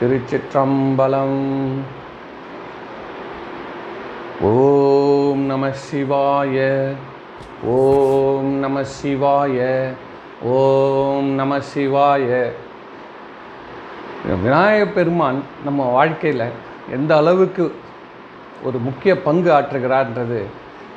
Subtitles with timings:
[0.00, 1.68] திருச்சிற்றம்பலம்.
[4.42, 6.92] ஓம் நம சிவாய
[7.64, 9.90] ஓம் நம சிவாய
[10.42, 12.50] ஓம் நம சிவாய.
[14.42, 16.48] விநாயகப் பெருமான் நம்ம வாழ்க்கையில்
[16.92, 17.74] எந்த அளவுக்கு
[18.64, 20.42] ஒரு முக்கிய பங்கு ஆற்றுகிறார்ன்றது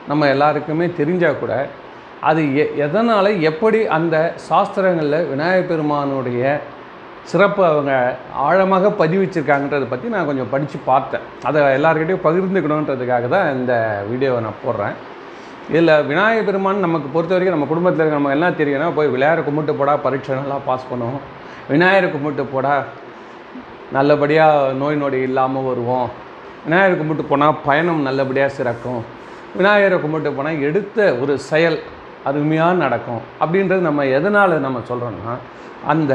[0.07, 1.67] நம்ம எல்லாருக்குமே தெரிஞ்சால் கூட
[2.21, 6.61] அது எ எதனால் எப்படி அந்த சாஸ்திரங்களில் விநாயகப் பெருமானுடைய
[7.29, 7.91] சிறப்பு அவங்க
[8.45, 11.25] ஆழமாக பதிவிச்சிருக்காங்கன்றதை பற்றி நான் கொஞ்சம் படித்து பார்த்தேன்.
[11.47, 13.73] அதை எல்லாருக்கிட்டையும் பகிர்ந்துக்கணுன்றதுக்காக தான் இந்த
[14.09, 14.95] வீடியோவை நான் போடுறேன்.
[15.71, 19.73] இதில் விநாயகர் பெருமான் நமக்கு பொறுத்த வரைக்கும் நம்ம குடும்பத்தில் இருக்க நம்ம என்ன தெரியும்னா போய் விளையாட கும்பிட்டு
[19.81, 21.21] போடா பரீட்சை நல்லா பாஸ் பண்ணுவோம்.
[21.73, 22.73] விநாயகர் கும்பிட்டு போடா
[23.97, 26.07] நல்லபடியாக நோய் நொடி இல்லாமல் வருவோம்.
[26.65, 29.01] விநாயகர் கும்பிட்டு போனால் பயணம் நல்லபடியாக சிறக்கும்.
[29.57, 31.79] விநாயகரை கும்பிட்டு போனால் எடுத்த ஒரு செயல்
[32.29, 33.21] அருமையாக நடக்கும்.
[33.43, 35.33] அப்படின்றது நம்ம எதனால் நம்ம சொல்கிறோன்னா
[35.91, 36.13] அந்த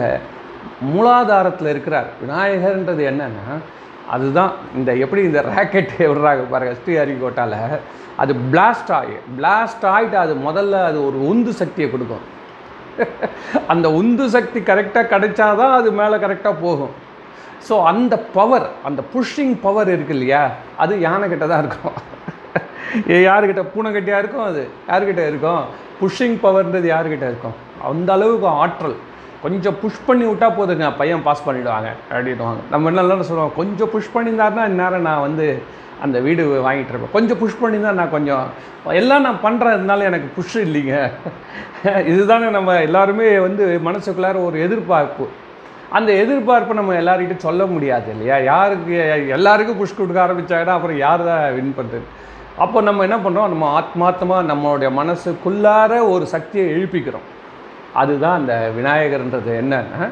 [0.92, 2.08] மூலாதாரத்தில் இருக்கிறார்.
[2.22, 3.56] விநாயகர்ன்றது என்னென்னா
[4.14, 7.80] அதுதான் இந்த எப்படி இந்த ராக்கெட் விடுறாங்க பாருங்க ஸ்ரீஹரிகோட்டாவில்
[8.22, 12.24] அது பிளாஸ்ட் ஆகி பிளாஸ்ட் ஆகிட்டு அது முதல்ல அது ஒரு உந்து சக்தியை கொடுக்கும்.
[13.72, 16.92] அந்த உந்து சக்தி கரெக்டாக கிடைச்சாதான் அது மேலே கரெக்டாக போகும்.
[17.68, 20.42] ஸோ அந்த பவர் அந்த புஷ்ஷிங் பவர் இருக்கு இல்லையா
[20.82, 21.98] அது யானைக்கிட்ட தான் இருக்கும்.
[23.12, 24.62] ஏ யாருக்கிட்ட பூனைக்கிட்டயா இருக்கும் அது?
[24.90, 25.62] யாருக்கிட்ட இருக்கும்?
[26.00, 27.56] புஷ்ஷிங் பவர்ன்றது யாருக்கிட்ட இருக்கும்?
[27.90, 28.96] அந்த அளவுக்கு ஆற்றல்.
[29.44, 30.86] கொஞ்சம் புஷ் பண்ணி விட்டால் போதுங்க.
[31.00, 33.56] பையன் பாஸ் பண்ணிவிடுவாங்க அப்படின்வாங்க நம்ம என்னெல்லாம் சொல்லுவோம்.
[33.60, 35.46] கொஞ்சம் புஷ் பண்ணியிருந்தாருன்னா இந்நேரம் நான் வந்து
[36.04, 37.14] அந்த வீடு வாங்கிட்டு இருப்பேன்.
[37.16, 38.46] கொஞ்சம் புஷ் பண்ணியிருந்தா நான் கொஞ்சம்
[39.00, 40.96] எல்லாம் நான் பண்ணுறேன் இருந்தாலும் எனக்கு புஷ் இல்லைங்க.
[42.12, 45.26] இதுதானே நம்ம எல்லாருமே வந்து மனசுக்குள்ளார ஒரு எதிர்பார்ப்பு.
[45.96, 48.36] அந்த எதிர்பார்ப்பை நம்ம எல்லாருக்கிட்டும் சொல்ல முடியாது இல்லையா?
[48.52, 48.94] யாருக்கு
[49.36, 52.06] எல்லாருக்கும் புஷ் கொடுக்க ஆரம்பித்தாங்கன்னா அப்புறம் யார் தான் வின் பண்ணுறது
[52.64, 57.26] அப்போ நம்ம என்ன பண்ணுறோம் நம்ம ஆத்மார்த்தமாக நம்மளுடைய மனசுக்குள்ளார ஒரு சக்தியை எழுப்பிக்கிறோம்.
[57.94, 60.06] அதுதான் அந்த விநாயகர்ன்றது என்னன்னா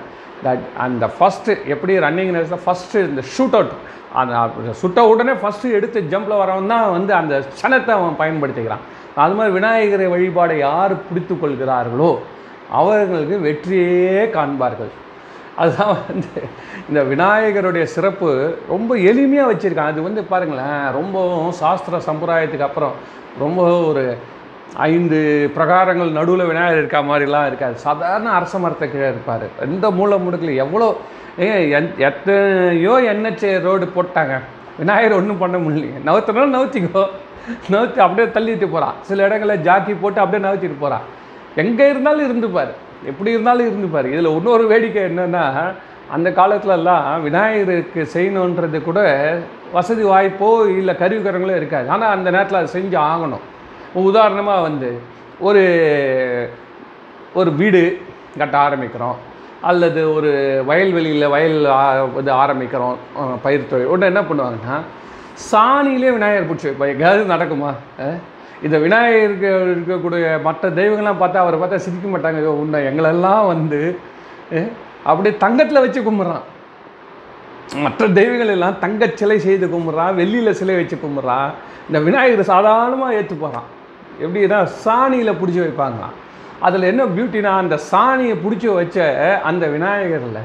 [0.44, 3.75] தட் அந்த ஃபஸ்ட்டு எப்படி ரன்னிங் ரேஸில் ஃபஸ்ட்டு இந்த ஷூட் அவுட்
[4.20, 8.84] அந்த சுட்ட உடனே ஃபஸ்ட்டு எடுத்து ஜம்பில் வரவன் தான் வந்து அந்த க்ஷணத்தை அவன் பயன்படுத்திக்கிறான்.
[9.22, 12.10] அது மாதிரி விநாயகரை வழிபாடை யார் பிடித்து கொள்கிறார்களோ
[12.81, 14.93] அவர்களுக்கு வெற்றியே காண்பார்கள்.
[15.62, 16.41] அதுதான் வந்து
[16.88, 18.31] இந்த விநாயகருடைய சிறப்பு
[18.72, 22.94] ரொம்ப எளிமையாக வச்சுருக்கான் அது வந்து பாருங்களேன் ரொம்பவும் சாஸ்திர சம்பிரதாயத்துக்கு அப்புறம்
[23.43, 24.04] ரொம்ப ஒரு
[24.88, 25.19] ஐந்து
[25.56, 27.76] பிரகாரங்கள் நடுவில் விநாயகர் இருக்கா மாதிரிலாம் இருக்காது.
[27.86, 29.47] சாதாரண அரச மரத்தை கீழே இருப்பார்.
[29.66, 30.88] எந்த மூலை முடுக்கில் எவ்வளோ
[31.44, 34.34] ஏ என் எத்தனையோ என்ஹெச் ரோடு போட்டாங்க.
[34.80, 37.04] விநாயகர் ஒன்றும் பண்ண முடியலைங்க நவுத்தினாலும் நவுத்திக்கோ.
[37.72, 41.06] நவுத்தி அப்படியே தள்ளிட்டு போகிறான் சில இடங்களில் ஜாக்கி போட்டு அப்படியே நவுத்திட்டு போகிறான்
[41.62, 42.72] எங்கே இருந்தாலும் இருந்துப்பார்.
[43.10, 44.06] எப்படி இருந்தாலும் இருந்துப்பார்.
[44.12, 45.44] இதில் இன்னொரு வேடிக்கை என்னென்னா
[46.14, 49.00] அந்த காலத்துலலாம் விநாயகருக்கு செய்யணுன்றது கூட
[49.76, 50.48] வசதி வாய்ப்போ
[50.80, 51.86] இல்லை கருவிக்கரங்களோ இருக்காது.
[51.94, 53.44] ஆனால் அந்த நேரத்தில் அதை செஞ்சு ஆகணும்.
[53.94, 54.91] உதாரணமாக வந்து
[55.49, 55.62] ஒரு
[57.41, 57.82] ஒரு வீடு
[58.41, 59.16] கட்ட ஆரம்பிக்கிறோம்.
[59.71, 60.31] அல்லது ஒரு
[60.69, 61.59] வயல்வெளியில் வயல்
[62.21, 62.97] இது ஆரம்பிக்கிறோம்.
[63.44, 63.91] பயிர் தொழில்.
[63.93, 64.77] உடனே என்ன பண்ணுவாங்கன்னா
[65.50, 67.71] சாணியிலே விநாயகர் பிடிச்சி வைப்பா எங்கேயாவது நடக்குமா?
[68.66, 72.43] இந்த விநாயகருக்கு இருக்கக்கூடிய மற்ற தெய்வங்கள்லாம் பார்த்தா அவரை பார்த்தா சிரிக்க மாட்டாங்க.
[72.62, 73.81] உன்னை எங்களெல்லாம் வந்து
[75.10, 76.44] அப்படியே தங்கத்தில் வச்சு கும்பிட்றான்.
[77.84, 80.15] மற்ற தெய்வங்கள் எல்லாம் தங்க சிலை செய்து கும்பிட்றான்.
[80.21, 81.50] வெள்ளியில் சிலை வச்சு கும்பிட்றான்.
[81.88, 83.69] இந்த விநாயகர் சாதாரணமாக ஏற்று போகிறான்
[84.22, 86.14] எப்படின்னா சாணியில் பிடிச்சி வைப்பாங்களாம்.
[86.60, 88.98] அதில் என்ன பியூட்டினா அந்த சாணியை பிடிச்சி வச்ச
[89.42, 90.42] அந்த விநாயகரில்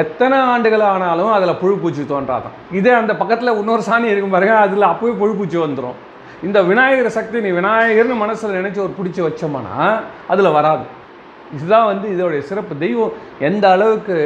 [0.00, 4.90] எத்தனை ஆண்டுகள் ஆனாலும் அதில் புழு பூச்சி தோன்றாதான் இதே அந்த பக்கத்தில் இன்னொரு சாணி இருக்கும் பாருங்க அதில்
[4.92, 5.98] அப்போவே புழு பூச்சி வந்துடும்
[6.42, 10.84] இந்த விநாயகர் சக்தி நீ விநாயகர்னு மனசில் நினச்சி ஒரு பிடிச்சி வச்சோம்னா அதில் வராது.
[11.54, 12.76] இதுதான் வந்து இதோடைய சிறப்பு.
[12.76, 14.16] தெய்வம் எந்த அளவுக்கு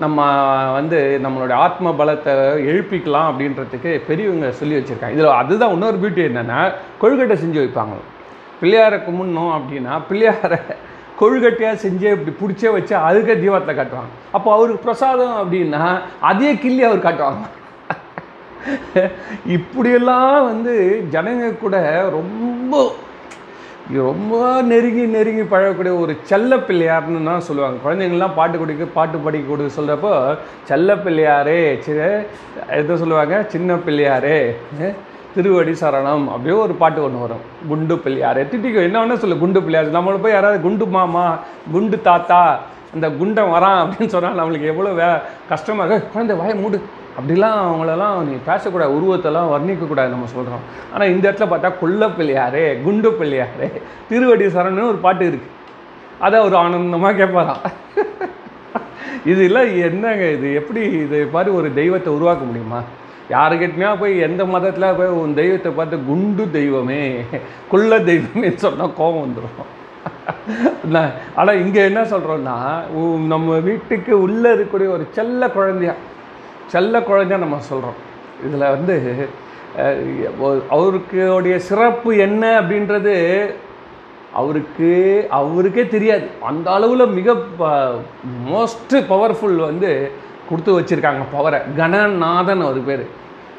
[0.00, 0.26] நம்ம
[0.72, 2.32] வந்து நம்மளுடைய ஆத்ம பலத்தை
[2.70, 5.10] எழுப்பிக்கலாம் அப்படின்றதுக்கு பெரியவங்க சொல்லி வச்சுருக்காங்க.
[5.10, 6.72] இதில் அதுதான் இன்னொரு பியூட்டி என்னென்னா
[7.02, 7.96] கொழுக்கட்டை செஞ்சு வைப்பாங்க.
[8.60, 10.58] பிள்ளையாரை கும்பிடணும் அப்படின்னா பிள்ளையாரை
[11.20, 14.12] கொழுக்கட்டையாக செஞ்சு இப்படி பிடிச்சே வச்சு அதுக்கு தீபத்தை காட்டுவாங்க.
[14.32, 17.46] அப்போ அவருக்கு பிரசாதம் அப்படின்னா அதே கிள்ளி அவர் காட்டுவாங்க.
[19.46, 21.76] இப்படியெல்லாம் வந்து ஜனங்க கூட
[22.10, 22.92] ரொம்ப
[23.96, 24.38] ரொம்ப
[24.70, 27.76] நெருங்கி நெருங்கி பழகக்கூடிய ஒரு செல்ல பிள்ளையார்னு தான் சொல்லுவாங்க.
[27.84, 30.12] குழந்தைங்கள்லாம் பாட்டு குடிக்க பாட்டு படிக்க கொடுக்க சொல்கிறப்போ
[30.70, 31.92] செல்ல பிள்ளையாரே சி
[32.78, 34.36] எது சொல்லுவாங்க சின்ன பிள்ளையாரே
[35.34, 37.42] திருவடி சரணம் அப்படியே ஒரு பாட்டு ஒன்று வரும்.
[37.70, 41.26] குண்டு பிள்ளையாரே திட்டிக்கோ என்ன வேணா சொல்லு குண்டு பிள்ளையார் நம்மளை போய் யாராவது குண்டு மாமா
[41.74, 42.42] குண்டு தாத்தா
[42.94, 45.08] அந்த குண்டம் வரான் அப்படின்னு சொன்னால் நம்மளுக்கு எவ்வளோ வே
[45.50, 46.12] கஷ்டமாக இருக்கு.
[46.12, 46.78] குழந்தை வாய மூடு.
[47.18, 53.10] அப்படிலாம் அவங்களெல்லாம் நீ பேசக்கூடாது உருவத்தெல்லாம் வர்ணிக்கக்கூடாது நம்ம சொல்கிறோம் ஆனால் இந்த இடத்துல பார்த்தா கொல்ல பிள்ளையாரே குண்டு
[53.12, 53.68] பிள்ளையாரே
[54.08, 55.54] திருவடி சரணன்னு ஒரு பாட்டு இருக்குது
[56.18, 57.64] அதை ஒரு ஆனந்தமாக கேட்பாராம்
[59.24, 60.48] இது இல்லை என்னங்க இது?
[60.54, 62.80] எப்படி இது மாதிரி ஒரு தெய்வத்தை உருவாக்க முடியுமா?
[63.30, 67.00] யாருக்கிட்டயா போய் எந்த மதத்தில் போய் உன் தெய்வத்தை பார்த்து குண்டு தெய்வமே
[67.68, 69.66] குள்ள தெய்வமே சொன்னால் கோபம் வந்துடும்
[71.34, 72.56] ஆனால் இங்கே என்ன சொல்கிறோன்னா
[73.26, 75.94] நம்ம வீட்டுக்கு உள்ளே இருக்கக்கூடிய ஒரு செல்ல குழந்தையா
[76.72, 77.98] செல்ல குழந்தை நம்ம சொல்கிறோம்
[78.46, 78.96] இதில் வந்து
[80.74, 83.14] அவருக்குடைய சிறப்பு என்ன அப்படின்றது
[84.40, 84.90] அவருக்கு
[85.38, 86.26] அவருக்கே தெரியாது.
[86.48, 87.34] அந்த அளவில் மிக
[88.48, 89.90] மோஸ்ட்டு பவர்ஃபுல் வந்து
[90.48, 93.04] கொடுத்து வச்சுருக்காங்க பவரை கணநாதன் அவர் பேர்.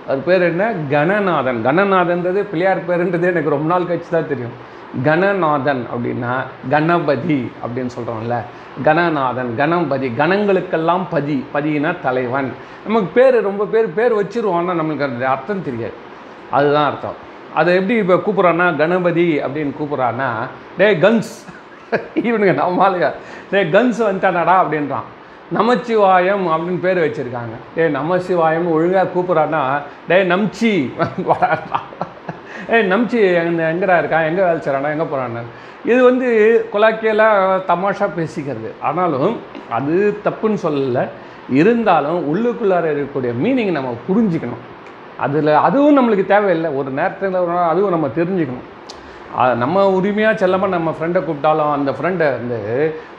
[0.08, 0.66] அவர் பேர் என்ன?
[0.94, 1.60] கணநாதன்.
[1.68, 4.56] கணநாதன்றது பிள்ளையார் பேருன்றது எனக்கு ரொம்ப நாள் கழிச்சு தான் தெரியும்.
[5.04, 8.42] கணநாதன் அப்படின்னா கணபதி அப்படின்னு சொல்கிறோம்ல
[8.84, 12.54] கணநாதன் கணபதி கணங்களுக்கெல்லாம் பதி பதினா தலைவன்.
[12.86, 15.94] நமக்கு பேர் ரொம்ப பேர் பேர் வச்சிருவோம் நம்மளுக்கு அந்த அர்த்தம் தெரியாது.
[16.52, 17.28] அதுதான் அர்த்தம்.
[17.56, 20.30] அதை எப்படி இப்போ கூப்பிட்றான்னா கணபதி அப்படின்னு கூப்பிட்றான்னா
[20.78, 21.48] டே கன்ஸ்.
[22.16, 23.12] இவனுங்க நம்மளுங்க
[23.52, 25.08] டே கன்ஸ் வந்துட்டானடா அப்படின்றான்.
[25.58, 27.56] நமச்சிவாயம் அப்படின்னு பேர் வச்சுருக்காங்க.
[27.76, 30.94] டே நமசிவாயம் ஒழுங்காக கூப்பிட்றான்னா டே நம்ச்சி.
[31.30, 31.99] வரான்டா.
[32.74, 35.44] ஏ நம்பிச்சு எங்க எங்கடா இருக்கான் எங்கே வேலை செய்கிறானா எங்கே போகிறான்னு
[35.90, 36.28] இது வந்து
[36.74, 38.70] கொலாக்கியலாக தமாஷா பேசிக்கிறது.
[38.88, 39.38] ஆனாலும்
[39.78, 39.96] அது
[40.26, 41.04] தப்புன்னு சொல்லலை.
[41.60, 44.66] இருந்தாலும் உள்ளுக்குள்ளார இருக்கக்கூடிய மீனிங் நம்ம புரிஞ்சுக்கணும்.
[45.26, 46.70] அதில் அதுவும் நம்மளுக்கு தேவையில்லை.
[46.80, 47.38] ஒரு நேரத்தில்
[47.72, 48.68] அதுவும் நம்ம தெரிஞ்சுக்கணும்.
[49.64, 52.60] நம்ம உரிமையாக செல்லாமல் நம்ம ஃப்ரெண்டை கூப்பிட்டாலும் அந்த ஃப்ரெண்டை வந்து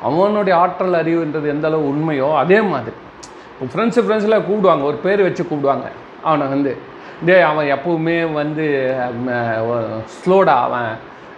[0.09, 2.97] அவனுடைய ஆற்றல் அறிவுன்றது எந்த அளவு உண்மையோ அதே மாதிரி.
[3.73, 4.85] ஃப்ரெண்ட்ஸு ஃப்ரெண்ட்ஸில் கூப்பிடுவாங்க.
[4.91, 5.89] ஒரு பேர் வச்சு கூப்பிடுவாங்க.
[6.29, 6.73] அவனை வந்து
[7.29, 8.67] டே அவன் எப்போவுமே வந்து
[10.17, 10.93] ஸ்லோடா அவன்.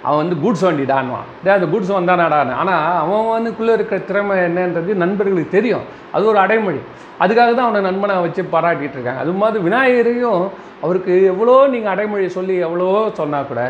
[0.07, 2.55] அவன் வந்து கூட்ஸ் வண்டிடான்வான் டே அந்த கூட்ஸ் வந்தானாடான்னு.
[2.63, 5.85] ஆனால் அவன் வந்துக்குள்ளே இருக்கிற திறமை என்னன்றது நண்பர்களுக்கு தெரியும்.
[6.15, 6.81] அது ஒரு அடைமொழி.
[7.23, 9.23] அதுக்காக தான் அவனை நண்பனை வச்சு பாராட்டிகிட்டு இருக்காங்க.
[9.25, 10.43] அது மாதிரி விநாயகரையும்
[10.85, 12.89] அவருக்கு எவ்வளோ நீங்கள் அடைமொழி சொல்லி எவ்வளோ
[13.19, 13.63] சொன்னால் கூட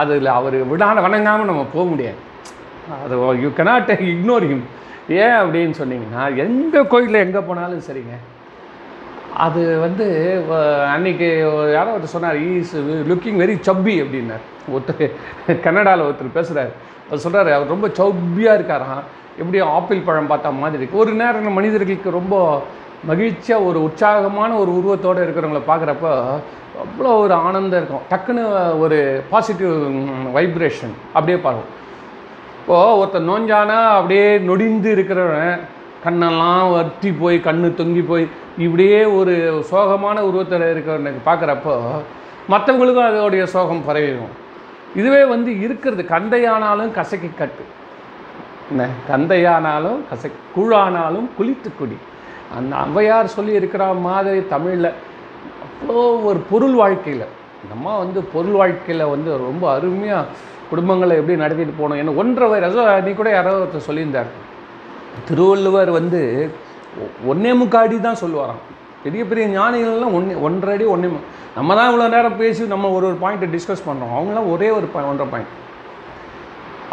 [0.00, 2.20] அதில் அவர் விடான வணங்காமல் நம்ம போக முடியாது.
[3.04, 4.64] அது யூ cannot இக்னோர் ஹிம்
[5.22, 8.16] ஏன் அப்படின்னு சொன்னீங்கன்னா எந்த கோயிலில் எங்கே போனாலும் சரிங்க.
[9.44, 10.04] அது வந்து
[10.94, 11.28] அன்னைக்கு
[11.76, 12.74] யாரோ ஒருத்தர் சொன்னார் இஸ்
[13.10, 14.44] லுக்கிங் வெரி சப்பி அப்படின்னார்.
[14.74, 15.04] ஒருத்தர்
[15.66, 16.72] கன்னடாவில் ஒருத்தர் பேசுகிறார்
[17.08, 19.02] அவர் சொல்கிறாரு அவர் ரொம்ப சப்பியாக இருக்காராம்.
[19.42, 22.34] எப்படி ஆப்பிள் பழம் பார்த்தா மாதிரி இருக்குது ஒரு நேரம் மனிதர்களுக்கு ரொம்ப
[23.10, 26.06] மகிழ்ச்சியாக ஒரு உற்சாகமான ஒரு உருவத்தோடு இருக்கிறவங்கள பார்க்குறப்ப
[26.84, 28.06] அவ்வளோ ஒரு ஆனந்தம் இருக்கும்.
[28.12, 28.44] டக்குன்னு
[28.84, 28.98] ஒரு
[29.32, 29.74] பாசிட்டிவ்
[30.36, 31.72] வைப்ரேஷன் அப்படியே பார்க்கும்
[32.60, 35.56] இப்போது ஒருத்தர் நோஞ்சானா அப்படியே நொடிந்து இருக்கிறவன்
[36.04, 38.26] கண்ணெல்லாம் வற்றி போய் கண்ணு தொங்கி போய்
[38.58, 39.34] இப்படியே ஒரு
[39.70, 41.74] சோகமான உருவத்தில் இருக்கிறவனுக்கு பார்க்குறப்போ
[42.52, 44.34] மற்றவங்களுக்கும் அதோடைய சோகம் பரவிடும்.
[44.94, 46.02] இதுவே வந்து இருக்கிறது.
[46.02, 47.64] கந்தையானாலும் கசக்கி கட்டு.
[48.70, 48.88] என்ன?
[49.10, 51.96] கந்தையானாலும் கசை கூழானாலும் குளித்து குடி.
[52.56, 54.90] அந்த ஔவையார் சொல்லி இருக்கிற மாதிரி தமிழில்
[55.64, 57.26] அவ்வளோ ஒரு பொருள் வாழ்க்கையில்
[57.68, 60.26] நம்ம வந்து பொருள் வாழ்க்கையில் வந்து ரொம்ப அருமையாக
[60.70, 64.30] குடும்பங்களை எப்படி நடத்திட்டு போகணும் ஏன்னா ஒன்றரை வயசு நீ கூட யாரோ ஒருத்தர் சொல்லியிருந்தார்.
[65.28, 66.20] திருவள்ளுவர் வந்து
[67.32, 68.62] ஒன்னே முக்காடி தான் சொல்லுவாராம்.
[69.04, 71.08] பெரிய பெரிய ஞானிகள்லாம் ஒன்றே ஒன்றரை அடி ஒன்றே
[71.56, 75.28] நம்ம தான் இவ்வளோ நேரம் பேசி நம்ம ஒரு ஒரு பாயிண்ட்டை டிஸ்கஸ் பண்ணுறோம் அவங்களாம் ஒரே ஒரு ஒன்றரை
[75.34, 75.54] பாயிண்ட்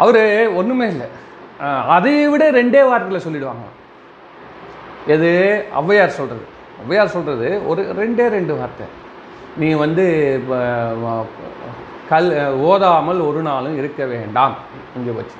[0.02, 0.20] அவர்
[0.60, 1.08] ஒன்றுமே இல்லை.
[1.96, 3.66] அதை விட ரெண்டே வார்த்தையில் சொல்லிடுவாங்க.
[5.14, 5.30] எது?
[5.80, 6.44] ஔவையார் சொல்கிறது
[6.82, 8.86] ஔவையார் சொல்கிறது ஒரு ரெண்டே ரெண்டு வார்த்தை.
[9.60, 10.04] நீ வந்து
[12.12, 12.30] கல்
[12.70, 14.54] ஓதாமல் ஒரு நாளும் இருக்க வேண்டாம்.
[14.98, 15.36] இங்கே வச்சு.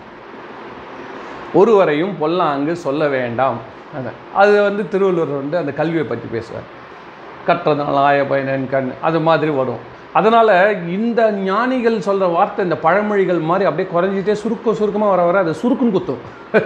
[1.55, 3.59] ஒருவரையும் பொல்லாங்கு சொல்ல வேண்டாம்.
[4.35, 6.69] அது வந்து திருவள்ளுவர் வந்து அந்த கல்வியை பற்றி பேசுவார்.
[7.47, 9.83] கற்றதனால் ஆய பயனன் கண் அது மாதிரி வரும்.
[10.13, 15.55] அதனால் இந்த ஞானிகள் சொல்கிற வார்த்தை இந்த பழமொழிகள் மாதிரி அப்படியே குறைஞ்சிட்டே சுருக்க சுருக்கமாக வர வர அது
[15.63, 16.23] சுருக்குன்னு குத்தும்.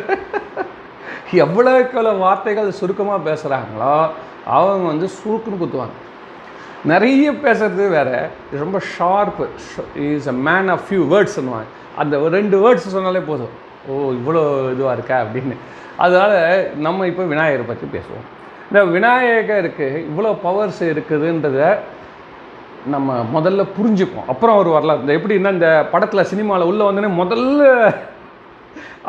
[1.45, 4.09] எவ்வளோக்கு எவ்வளோ வார்த்தைகள் சுருக்கமாக பேசுகிறாங்களோ
[4.45, 5.97] அவங்க வந்து சுருக்குன்னு குத்துவாங்க.
[6.85, 9.47] நிறைய பேசுறது வேற ரொம்ப sharp
[10.15, 13.67] is a man of few வேர்ட்ஸ்னுவாங்க அந்த ஒரு ரெண்டு வேர்ட்ஸ் சொன்னாலே போதும்.
[13.91, 14.41] ஓ இவ்வளோ
[14.75, 15.55] இதுவாக இருக்கா அப்படின்னு.
[16.05, 16.37] அதனால்
[16.87, 18.27] நம்ம இப்போ விநாயகரை பற்றி பேசுவோம்.
[18.69, 21.61] இந்த விநாயகருக்கு இவ்வளோ பவர்ஸ் இருக்குதுன்றத
[22.95, 27.63] நம்ம முதல்ல புரிஞ்சுப்போம் அப்புறம் அவர் வரலாம் இந்த எப்படின்னா இந்த படத்தில் சினிமாவில் உள்ளே வந்தோடனே முதல்ல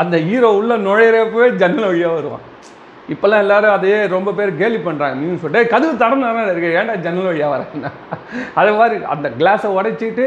[0.02, 2.46] அந்த ஹீரோ உள்ளே நுழையிறப்பவே ஜன்னல் வழியாக வருவான்.
[3.14, 6.70] இப்போல்லாம் எல்லோரும் அதையே ரொம்ப பேர் கேலி பண்ணுறாங்க மீன் சொல்லிட்டு கதவு தடந்தானே இருக்கு.
[6.80, 7.92] ஏன்டா ஜன்னல் வழியாக வரேன்னா
[8.60, 10.26] அதே மாதிரி அந்த கிளாஸை உடைச்சிட்டு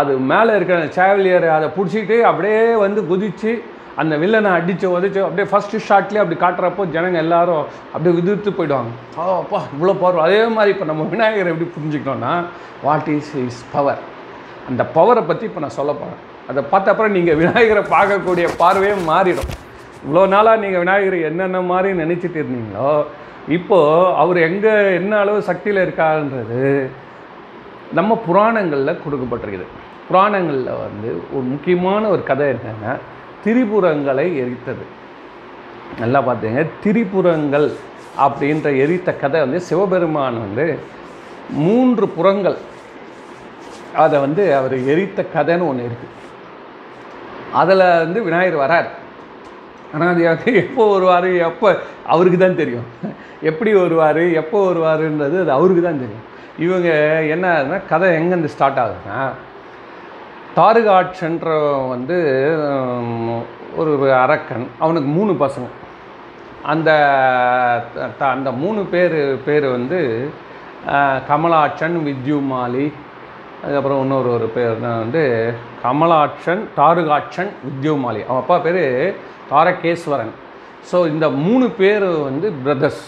[0.00, 3.52] அது மேலே இருக்கிற சேவலியர் அதை பிடிச்சிட்டு அப்படியே வந்து குதித்து
[4.00, 8.90] அந்த வில்லனை அடித்து உதச்சோ அப்படியே ஃபஸ்ட்டு ஷாட்லேயே அப்படி காட்டுறப்போ ஜனங்க எல்லாரும் அப்படியே விதிர்த்து போயிடுவாங்க.
[9.20, 12.32] ஓ அப்பா இவ்வளோ பவர் அதே மாதிரி இப்போ நம்ம விநாயகரை எப்படி புரிஞ்சுக்கணும்னா
[12.86, 14.02] வாட் இஸ் இஸ் பவர்
[14.70, 19.50] அந்த பவரை பற்றி இப்போ நான் சொல்ல போகிறேன் அதை பார்த்த அப்புறம் நீங்கள் விநாயகரை பார்க்கக்கூடிய பார்வையே மாறிடும்.
[20.04, 22.90] இவ்வளோ நாளாக நீங்கள் விநாயகரை என்னென்ன மாதிரி நினச்சிட்டு இருந்தீங்களோ
[23.56, 26.62] இப்போது அவர் எங்கே என்ன அளவு சக்தியில் இருக்காருன்றது
[27.98, 29.66] நம்ம புராணங்களில் கொடுக்கப்பட்டிருக்குது.
[30.08, 32.94] புராணங்களில் வந்து ஒரு முக்கியமான ஒரு கதை என்னென்னா
[33.44, 34.84] திரிபுரங்களை எரித்தது.
[36.02, 37.68] நல்லா பார்த்தீங்க திரிபுரங்கள்
[38.24, 40.66] அப்படின்ற எரித்த கதை வந்து சிவபெருமான் வந்து
[41.62, 42.58] மூன்று புறங்கள்
[44.04, 46.14] அதை வந்து அவர் எரித்த கதைன்னு ஒன்று இருக்குது
[47.60, 48.88] அதில் வந்து விநாயகர் வரார்.
[49.94, 51.68] ஆனால் அது வந்து எப்போ வருவார் எப்போ
[52.14, 52.88] அவருக்கு தான் தெரியும்.
[53.50, 56.24] எப்படி வருவார் எப்போ வருவாருன்றது அது அவருக்கு தான் தெரியும்.
[56.64, 56.88] இவங்க
[57.34, 59.20] என்ன ஆகுதுன்னா கதை எங்கேருந்து ஸ்டார்ட் ஆகுதுன்னா
[60.58, 61.48] தாருகாட்சன்ற
[61.94, 62.16] வந்து
[63.80, 63.92] ஒரு
[64.24, 65.66] அரக்கன் அவனுக்கு மூணு பசங்க.
[66.72, 66.90] அந்த
[68.34, 69.98] அந்த மூணு பேர் பேர் வந்து
[71.30, 72.86] கமலாட்சன் வித்யுமாலி
[73.60, 75.22] அதுக்கப்புறம் இன்னொரு ஒரு பேர் தான் வந்து
[75.84, 78.20] கமலாட்சன் தாருகாட்சன் வித்யுமாலி.
[78.28, 78.82] அவன் அப்பா பேர்
[79.52, 80.32] தாரகேஸ்வரன்.
[80.90, 83.04] ஸோ இந்த மூணு பேர் வந்து பிரதர்ஸ்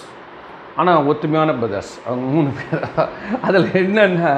[0.80, 2.84] ஆனால் ஒத்துமையான பிரதர்ஸ் அவங்க மூணு பேர்.
[3.46, 4.34] அதில் என்னென்னா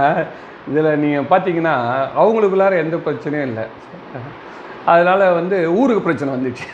[0.69, 1.75] இதில் நீங்கள் பார்த்தீங்கன்னா
[2.23, 3.65] அவங்களுக்குள்ளார எந்த பிரச்சனையும் இல்லை.
[4.93, 6.67] அதனால் வந்து ஊருக்கு பிரச்சனை வந்துச்சு.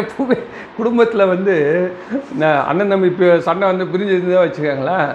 [0.00, 0.36] எப்பவுமே
[0.78, 1.54] குடும்பத்தில் வந்து
[2.70, 3.10] அண்ணன் தம்பி
[3.48, 5.10] சண்டை வந்து பிரிஞ்சிருந்ததாக வச்சுக்கோங்களேன்.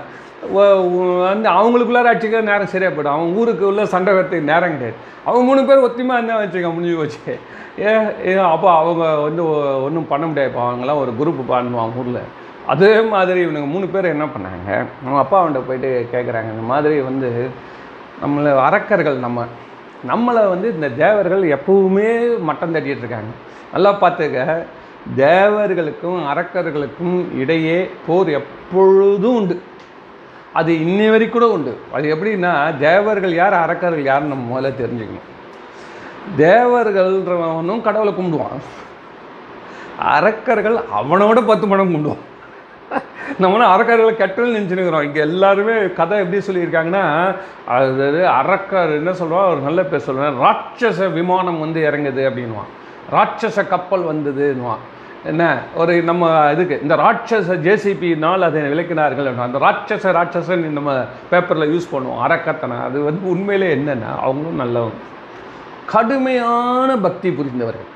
[1.28, 3.16] வந்து அவங்களுக்குள்ளார அடிச்சுக்க நேரம் சரியாக போய்டும்.
[3.16, 4.98] அவங்க ஊருக்கு உள்ள சண்டை வரத்துக்கு நேரம் கிடையாது.
[5.28, 7.38] அவங்க மூணு பேர் ஒத்தியமாக இருந்தால் வச்சுக்க முடிஞ்சு போச்சு.
[7.86, 7.94] ஏ
[8.32, 9.44] ஏ, அப்போ அவங்க வந்து
[9.86, 10.52] ஒன்றும் பண்ண முடியாது.
[10.52, 12.22] இப்போ அவங்களாம் ஒரு குரூப் பண்ணுவாங்க ஊரில்.
[12.68, 14.86] அதே மாதிரி இவனுங்க மூணு பேர் என்ன பண்ணாங்க?
[15.02, 17.50] அவங்க அப்பா அவன்கிட்ட போயிட்டு கேட்குறாங்க இந்த மாதிரி வந்து
[18.26, 19.46] நம்மளை அரக்கர்கள் நம்ம
[20.08, 23.32] நம்மளை வந்து இந்த தேவர்கள் எப்பவுமே மட்டம் தட்டிகிட்டு இருக்காங்க.
[23.74, 24.66] நல்லா பார்த்துக்க
[25.16, 29.62] தேவர்களுக்கும் அரக்கர்களுக்கும் இடையே போர் எப்பொழுதும் உண்டு.
[30.54, 31.78] அது இன்னி வரைக்கும் கூட உண்டு.
[31.92, 35.28] அது எப்படின்னா தேவர்கள் யார் அரக்கர்கள் யாருன்னு நம்ம முதல்ல தெரிஞ்சுக்கணும்.
[36.38, 38.62] தேவர்கள்ன்றவனும் கடவுளை கும்பிடுவான்.
[40.00, 42.24] அரக்கர்கள் அவனோட பத்து மடம் கும்பிடுவான்.
[43.39, 45.04] நம்மளும் அரக்கர்களை கெட்டல் நினச்சினுக்கிறோம்.
[45.04, 51.60] இங்கே எல்லாருமே கதை எப்படி சொல்லியிருக்காங்கன்னா அது அறக்கார் என்ன சொல்கிறோம் அவர் நல்ல பேர் சொல்லுவேன் ராட்சச விமானம்
[51.60, 52.72] வந்து இறங்குது அப்படின்வான்
[53.12, 54.84] ராட்சச கப்பல் வந்ததுன்னுவான்.
[55.24, 55.44] என்ன?
[55.75, 62.22] ஒரு நம்ம இதுக்கு இந்த ராட்சச ஜேசிபினால் அதை விளக்கினார்கள் அந்த ராட்சச ராட்சசன் நம்ம பேப்பரில் யூஸ் பண்ணுவோம்.
[62.27, 65.01] அறக்கத்தனை அது வந்து உண்மையிலே என்னென்னா அவங்களும் நல்லவங்க.
[65.86, 67.92] கடுமையான பக்தி புரிந்தவர்கள்.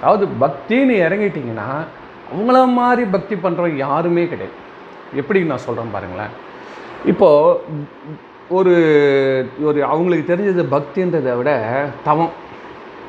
[0.00, 1.68] அதாவது பக்தின்னு இறங்கிட்டிங்கன்னா
[2.32, 4.56] அவங்கள மாதிரி பக்தி பண்ணுறவங்க யாருமே கிடையாது.
[5.20, 6.32] எப்படி நான் சொல்கிறேன் பாருங்களேன்.
[7.12, 7.58] இப்போது
[8.56, 8.74] ஒரு
[9.68, 11.50] ஒரு அவங்களுக்கு தெரிஞ்சது பக்தின்றதை விட
[12.08, 12.32] தவம்.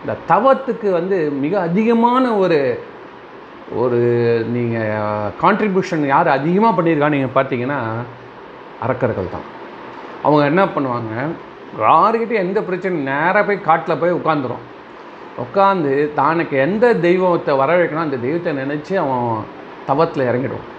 [0.01, 2.59] இந்த தவத்துக்கு வந்து மிக அதிகமான ஒரு
[3.81, 3.99] ஒரு
[4.55, 7.79] நீங்கள் கான்ட்ரிபியூஷன் யார் அதிகமாக பண்ணியிருக்கான்னு நீங்கள் பார்த்தீங்கன்னா
[8.85, 9.47] அரக்கர்கள் தான்.
[10.25, 11.13] அவங்க என்ன பண்ணுவாங்க
[11.87, 14.63] யாருக்கிட்டே எந்த பிரச்சனையும் நேராக போய் காட்டில் போய் உட்காந்துரும்
[15.43, 19.25] உட்காந்து தனக்கு எந்த தெய்வத்தை வர வைக்கணும் அந்த தெய்வத்தை நினச்சி அவன்
[19.89, 20.69] தவத்தில் இறங்கிடுவான்.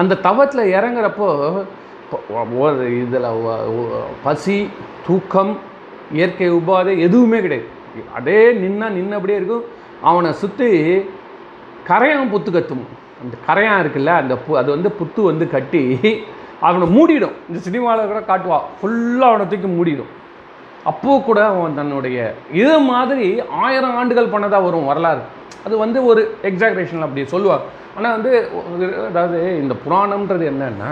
[0.00, 1.28] அந்த தவத்தில் இறங்குறப்போ
[2.64, 3.28] ஒரு இதில்
[4.24, 4.56] பசி
[5.06, 5.52] தூக்கம்
[6.18, 7.68] இயற்கை உபாதை எதுவுமே கிடையாது.
[8.18, 9.64] அதே நின்னா நின்னபடியே இருக்கும்.
[10.08, 10.68] அவனை சுற்றி
[11.88, 12.84] கரையான் புத்து கத்தும்.
[13.22, 15.82] அந்த கரையான் இருக்குல்ல அந்த பு அது வந்து புத்து வந்து கட்டி
[16.66, 17.36] அவனை மூடிடும்.
[17.48, 18.58] இந்த சினிமாவில் கூட காட்டுவா.
[18.78, 20.12] ஃபுல்லாக அவனை தூக்கி மூடிடும்.
[20.90, 22.18] அப்போ கூட அவன் தன்னுடைய
[22.60, 23.26] இது மாதிரி
[23.64, 25.22] ஆயிரம் ஆண்டுகள் பண்ணதாக வரும் வரலாறு.
[25.66, 27.64] அது வந்து ஒரு எக்ஸாக்ரேஷன் அப்படி சொல்லுவார்
[27.96, 28.32] ஆனால் வந்து
[29.08, 30.90] அதாவது இந்த புராணம்ன்றது என்னன்னா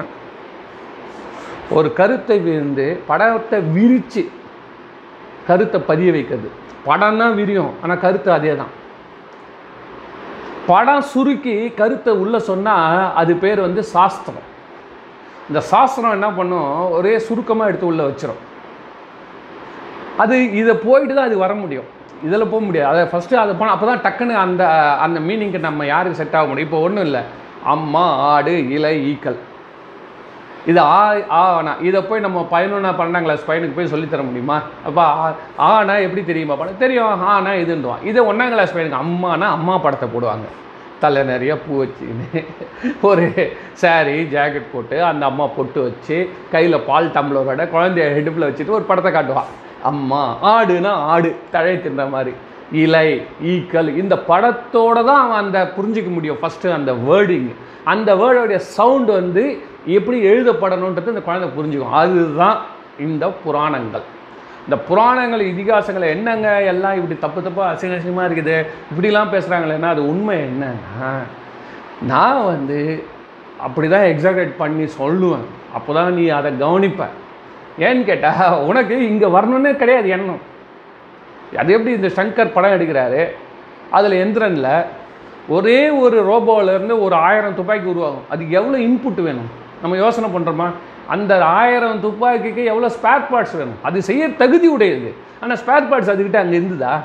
[1.78, 4.22] ஒரு கருத்தை வந்து படத்தை விரித்து
[5.48, 6.48] கருத்தை பதிய வைக்கிறது.
[6.88, 8.72] படம் தான் விரியும் ஆனால் கருத்து அதே தான்
[10.70, 14.48] படம் சுருக்கி கருத்தை உள்ளே சொன்னால் அது பேர் வந்து சாஸ்திரம்.
[15.48, 18.42] இந்த சாஸ்திரம் என்ன பண்ணும் ஒரே சுருக்கமாக எடுத்து உள்ளே வச்சிரும்.
[20.16, 21.84] அது இதை போயிட்டு தான் அது வர முடியும்.
[22.24, 22.98] இதில் போக முடியாது.
[22.98, 26.68] அதை ஃபஸ்ட்டு அதை போனால் அப்போ தான் டக்குன்னு அந்த அந்த மீனிங்க்கு நம்ம யாருக்கு செட் ஆக முடியும்?
[26.70, 27.20] இப்போ ஒன்றும் இல்லை.
[27.64, 29.36] அம்மா ஆடு இலை ஈக்கள்.
[30.66, 34.62] இது ஆ ஆனா இதை போய் நம்ம பதினொன்றா பன்னெண்டாம் கிளாஸ் பையனுக்கு போய் சொல்லித் தர முடியுமா?
[34.84, 36.54] அப்போ ஆ- ஆனா எப்படி தெரியுமா?
[36.54, 37.24] படம் தெரியும்.
[37.24, 40.46] ஆனா இதுன்றான் இதை ஒன்றாம் கிளாஸ் பையனுக்கு அம்மானா அம்மா படத்தை போடுவாங்க.
[41.00, 42.44] தலை நிறைய பூ வச்சுக்கின்னு
[43.00, 48.82] ஒரு saree ஜாக்கெட் போட்டு அந்த அம்மா பொட்டு வச்சு கையில் பால் டம்ளரோட குழந்தைய ஹெடுப்பில் வச்சுட்டு ஒரு
[48.82, 49.60] படத்தை காட்டுவான்.
[49.90, 50.22] அம்மா
[50.52, 52.32] ஆடுனா ஆடு தழை தின்ற மாதிரி.
[52.82, 53.08] இலை
[53.52, 57.50] ஈக்கள் இந்த படத்தோட தான் அவன் அந்த புரிஞ்சிக்க முடியும் ஃபஸ்ட்டு அந்த வேர்டிங்
[57.92, 59.44] அந்த வேர்டோடைய சவுண்ட் வந்து
[59.96, 61.96] எப்படி எழுதப்படணுன்றது இந்த குழந்தை புரிஞ்சுக்கும்.
[62.00, 62.58] அதுதான்
[63.06, 64.04] இந்த புராணங்கள்.
[64.66, 66.48] இந்த புராணங்கள் இதிகாசங்கள் என்னங்க?
[66.72, 68.56] எல்லாம் இப்படி தப்பு தப்பாக அசிங்க அசிங்கமாக இருக்குது.
[68.90, 71.10] இப்படிலாம் பேசுகிறாங்களேன்னா அது உண்மை என்னன்னா
[72.12, 72.78] நான் வந்து
[73.66, 75.48] அப்படி தான் எக்ஸாக்ரேட் பண்ணி சொல்லுவேன்.
[75.78, 77.16] அப்போ தான் நீ அதை கவனிப்பேன்
[77.78, 80.42] ஏன்னு கேட்டால் உனக்கு இங்கே வரணுன்னே கிடையாது எண்ணம்.
[81.60, 83.22] அது எப்படி இந்த சங்கர் படம் எடுக்கிறாரு?
[83.90, 84.84] அதில் எந்திரனில்
[85.48, 88.24] ஒரே ஒரு ரோபோவிலேருந்து ஒரு ஆயிரம் துப்பாக்கி உருவாகும்.
[88.28, 89.50] அதுக்கு எவ்வளோ இன்புட் வேணும்?
[89.82, 90.68] நம்ம யோசனை பண்ணுறோமா
[91.08, 93.80] அந்த ஆயிரம் துப்பாக்கிக்கு எவ்வளோ ஸ்பேர் பார்ட்ஸ் வேணும்?
[93.82, 95.14] அது செய்ய தகுதி உடையது.
[95.40, 97.00] ஆனால் ஸ்பேர் பார்ட்ஸ் அதுக்கிட்ட அங்கே இருந்துதா?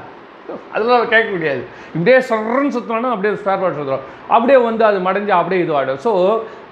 [0.73, 1.61] அதெல்லாம் கேட்க முடியாது.
[1.95, 6.11] இப்படியே சொல்கிறன்னு சுற்றினாலும் அப்படியே ஸ்பேர் பார்ட்ஸ் சுற்றுறோம் அப்படியே வந்து அது மடைஞ்சு அப்படியே இதுவாகிடும் ஸோ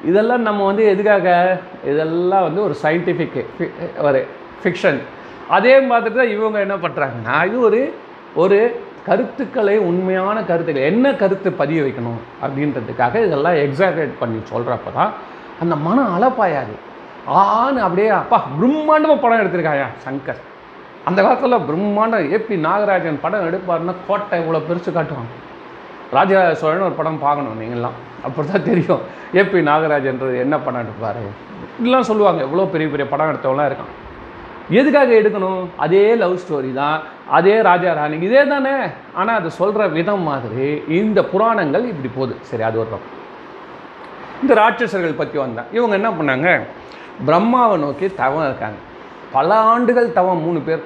[0.10, 1.28] இதெல்லாம் நம்ம வந்து எதுக்காக?
[1.92, 3.38] இதெல்லாம் வந்து ஒரு சயின்டிஃபிக்
[4.08, 4.22] ஒரு
[4.64, 5.00] ஃபிக்ஷன்
[5.58, 7.82] அதே மாதிரி தான் இவங்க என்ன பண்ணுறாங்கன்னா இது ஒரு
[8.44, 8.60] ஒரு
[9.08, 15.12] கருத்துக்களை உண்மையான கருத்துக்கள் என்ன கருத்து பதிய வைக்கணும் அப்படின்றதுக்காக இதெல்லாம் எக்ஸாகரேட் பண்ணி சொல்கிறப்ப தான்
[15.64, 16.76] அந்த மனம் அலப்பாயாது
[17.42, 20.42] ஆன்னு அப்படியே அப்பா பிரம்மாண்டமாக படம் எடுத்திருக்காயா சங்கர்.
[21.10, 25.34] அந்த காலத்தில் பிரம்மாண்ட ஏபி நாகராஜன் படம் எடுப்பாருன்னா கோட்டை இவ்வளோ பெருசு காட்டுவாங்க.
[26.18, 27.98] ராஜா சோழன் ஒரு படம் பார்க்கணும் நீங்கள்லாம்.
[28.26, 29.02] அப்படி தான் தெரியும்
[29.40, 31.20] ஏபி நாகராஜன்றது என்ன படம் எடுப்பார்?
[31.76, 32.42] இப்படிலாம் சொல்லுவாங்க.
[32.48, 33.94] எவ்வளோ பெரிய பெரிய படம் எடுத்தவங்களாம் இருக்கான்.
[34.80, 35.64] எதுக்காக எடுக்கணும்?
[35.86, 36.98] அதே லவ் ஸ்டோரி தான்.
[37.38, 38.18] அதே ராஜா ராணி.
[38.28, 38.74] இதே தானே.
[39.20, 40.68] ஆனால் அது சொல்கிற விதம் மாதிரி
[41.02, 42.36] இந்த புராணங்கள் இப்படி போகுது.
[42.50, 43.14] சரி அது ஒரு பக்கம்.
[44.42, 45.70] இந்த ராட்சசர்கள் பற்றி வந்தேன்.
[45.78, 46.50] இவங்க என்ன பண்ணாங்க?
[47.28, 48.80] பிரம்மாவை நோக்கி தவம் இருக்காங்க.
[49.38, 50.84] பல ஆண்டுகள் தவம் மூணு பேர்.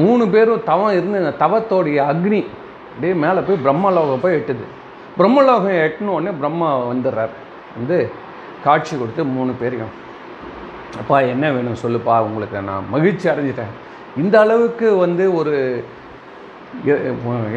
[0.00, 2.40] மூணு பேரும் தவம் இருந்து இந்த தவத்தோடைய அக்னி
[2.92, 4.64] அப்படியே மேலே போய் பிரம்மலோகம் போய் எட்டுது.
[5.18, 7.32] பிரம்மலோகம் எட்டுன உடனே பிரம்மா வந்துடுறார்.
[7.76, 7.96] வந்து
[8.64, 9.92] காட்சி கொடுத்து மூணு பேரையும்
[11.00, 13.72] அப்பா என்ன வேணும் சொல்லுப்பா உங்களுக்கு நான் மகிழ்ச்சி அடைஞ்சிட்டேன்.
[14.22, 15.54] இந்த அளவுக்கு வந்து ஒரு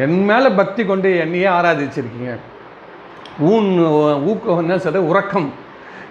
[0.04, 2.32] என் மேலே பக்தி கொண்டு என்னையே ஆராதிச்சிருக்கீங்க.
[3.50, 3.68] ஊன்
[4.30, 5.48] ஊக்கம் என்ன சொல்ற உறக்கம்.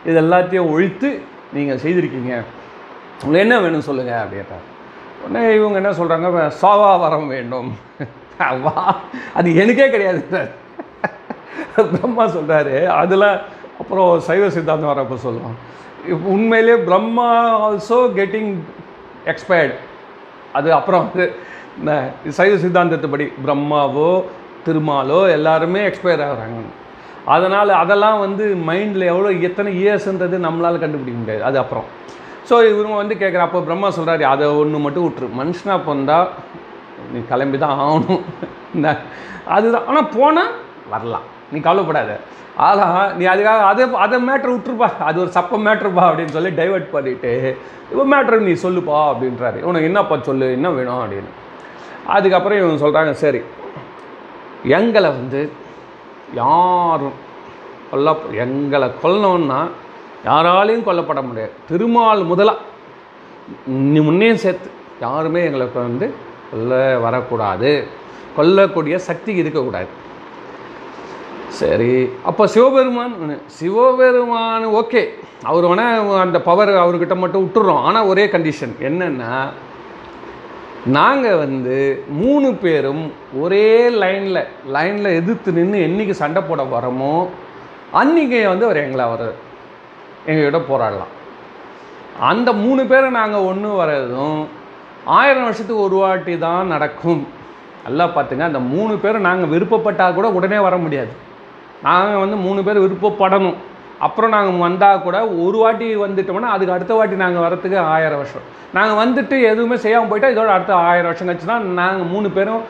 [0.10, 1.10] இது எல்லாத்தையும் ஒழித்து
[1.56, 2.34] நீங்கள் செய்திருக்கீங்க.
[3.24, 4.66] உங்களுக்கு என்ன வேணும் சொல்லுங்கள் அப்படின்ட்டார்
[5.26, 7.70] உடனே இவங்க என்ன சொல்கிறாங்க சாவா வரம் வேண்டும்.
[8.66, 8.74] வா
[9.38, 10.52] அது எனக்கே கிடையாது சார்.
[11.94, 13.28] பிரம்மா சொல்கிறாரு அதில்
[13.82, 15.58] அப்புறம் சைவ சித்தாந்தம் வரப்போ சொல்லுவோம்
[16.12, 17.28] இப்ப உண்மையிலே பிரம்மா
[17.66, 18.52] ஆல்சோ கெட்டிங்
[19.32, 19.76] எக்ஸ்பயர்டு
[20.58, 21.26] அது அப்புறம் வந்து
[21.80, 21.94] இந்த
[22.40, 24.10] சைவ சித்தாந்தத்துப்படி பிரம்மாவோ
[24.68, 26.62] திருமாலோ எல்லாருமே எக்ஸ்பயர் ஆகிறாங்க.
[27.36, 31.44] அதனால் அதெல்லாம் வந்து மைண்டில் எவ்வளோ எத்தனை இயர்ஸ்ன்றது நம்மளால் கண்டுபிடிக்க முடியாது.
[31.50, 31.88] அது அப்புறம்.
[32.50, 35.28] ஸோ இவங்க வந்து கேட்குற அப்போ பிரம்மா சொல்கிறாரு அதை ஒன்று மட்டும் விட்டுரு.
[35.40, 36.30] மனுஷனாக பிறந்தால்
[37.14, 38.24] நீ கிளம்பி தான் ஆகணும்.
[38.76, 38.88] இந்த
[39.56, 39.86] அதுதான்.
[39.88, 40.52] ஆனால் போனால்
[40.94, 41.26] வரலாம்.
[41.52, 42.14] நீ கவலைப்படாத.
[42.68, 42.86] ஆகா
[43.18, 44.90] நீ அதுக்காக அதை அதை மேட்ரு விட்டுருப்பா.
[45.08, 47.32] அது ஒரு சப்ப மேட்ருப்பா அப்படின்னு சொல்லி டைவர்ட் பண்ணிவிட்டு
[47.92, 49.60] இப்போ மேட்ரு நீ சொல்லுப்பா அப்படின்றாரு.
[49.62, 50.48] உனக்கு என்னப்பா சொல்லு?
[50.52, 51.02] என்ன வேணும்?
[51.04, 51.32] அப்படின்னு.
[52.16, 53.42] அதுக்கப்புறம் இவங்க சொல்கிறாங்க சரி
[54.78, 55.42] எங்களை வந்து
[56.34, 57.18] யாரும்
[57.90, 58.14] கொல்ல
[58.46, 59.60] எங்களை கொல்லணுன்னா
[60.26, 61.52] யாராலையும் கொல்லப்பட முடியாது.
[61.68, 62.58] திருமால் முதலாக
[63.66, 64.70] நீ முன்னையும் சேர்த்து.
[65.02, 66.14] யாருமே எங்களுக்கு வந்து
[66.52, 67.88] கொல்ல வரக்கூடாது.
[68.38, 69.88] கொல்லக்கூடிய சக்தி இருக்கக்கூடாது.
[71.48, 72.10] சரி.
[72.24, 75.04] அப்போ சிவபெருமான் சிவபெருமான் ஓகே.
[75.44, 77.82] அவர் வேணால் அந்த பவர் அவர்கிட்ட மட்டும் விட்டுறோம்.
[77.82, 79.34] ஆனால் ஒரே கண்டிஷன் என்னென்னா
[80.86, 87.14] நாங்கள் வந்து மூணு பேரும் ஒரே லைனில் லைனில் எதிர்த்து நின்று என்றைக்கு சண்டை போட வரோமோ
[87.94, 89.45] அன்றைக்கி வந்து அவர் எங்களை அவர்
[90.30, 91.12] எங்ககிட்ட போராடலாம்.
[92.32, 94.42] அந்த மூணு பேரை நாங்கள் ஒன்று வர்றதும்
[95.20, 97.24] ஆயிரம் வருஷத்துக்கு ஒரு வாட்டி தான் நடக்கும்.
[97.86, 101.14] நல்லா பார்த்துங்க அந்த மூணு பேரும் நாங்கள் விருப்பப்பட்டால் கூட உடனே வர முடியாது.
[101.88, 103.58] நாங்கள் வந்து மூணு பேர் விருப்பப்படணும்.
[104.06, 108.46] அப்புறம் நாங்கள் வந்தால் கூட ஒரு வாட்டி வந்துட்டோம்னா அதுக்கு அடுத்த வாட்டி நாங்கள் வரத்துக்கு ஆயிரம் வருஷம்.
[108.78, 112.64] நாங்கள் வந்துட்டு எதுவுமே செய்யாமல் போயிட்டால் இதோட அடுத்த ஆயிரம் வருஷம் கழிச்சு தான் நாங்கள் மூணு பேரும்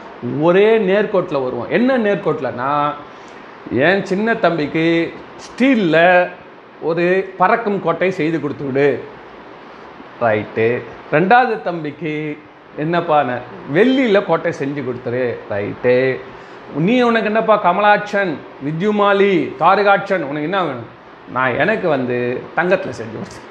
[0.48, 1.70] ஒரே நேர்கோட்டில் வருவோம்.
[1.78, 2.72] என்ன நேர்கோட்டில்னா
[3.86, 4.86] என் சின்ன தம்பிக்கு
[5.46, 6.04] ஸ்டீலில்
[6.90, 7.06] ஒரு
[7.40, 8.90] பறக்கும் கோட்டை செய்து கொடுத்து விடு
[10.24, 10.68] ரைட்டு
[11.16, 12.14] ரெண்டாவது தம்பிக்கு
[12.84, 13.20] என்னப்பா
[13.78, 15.26] வெள்ளியில் கோட்டை செஞ்சு கொடுத்துரு.
[15.54, 15.96] ரைட்டு
[16.86, 18.32] நீ உனக்கு என்னப்பா கமலாட்சன்
[18.66, 20.90] வித்யுமாலி தாரகாட்சன் உனக்கு என்ன வேணும்?
[21.36, 22.18] நான் எனக்கு வந்து
[22.56, 23.42] தங்கத்தில் செஞ்சு கொடுத்து.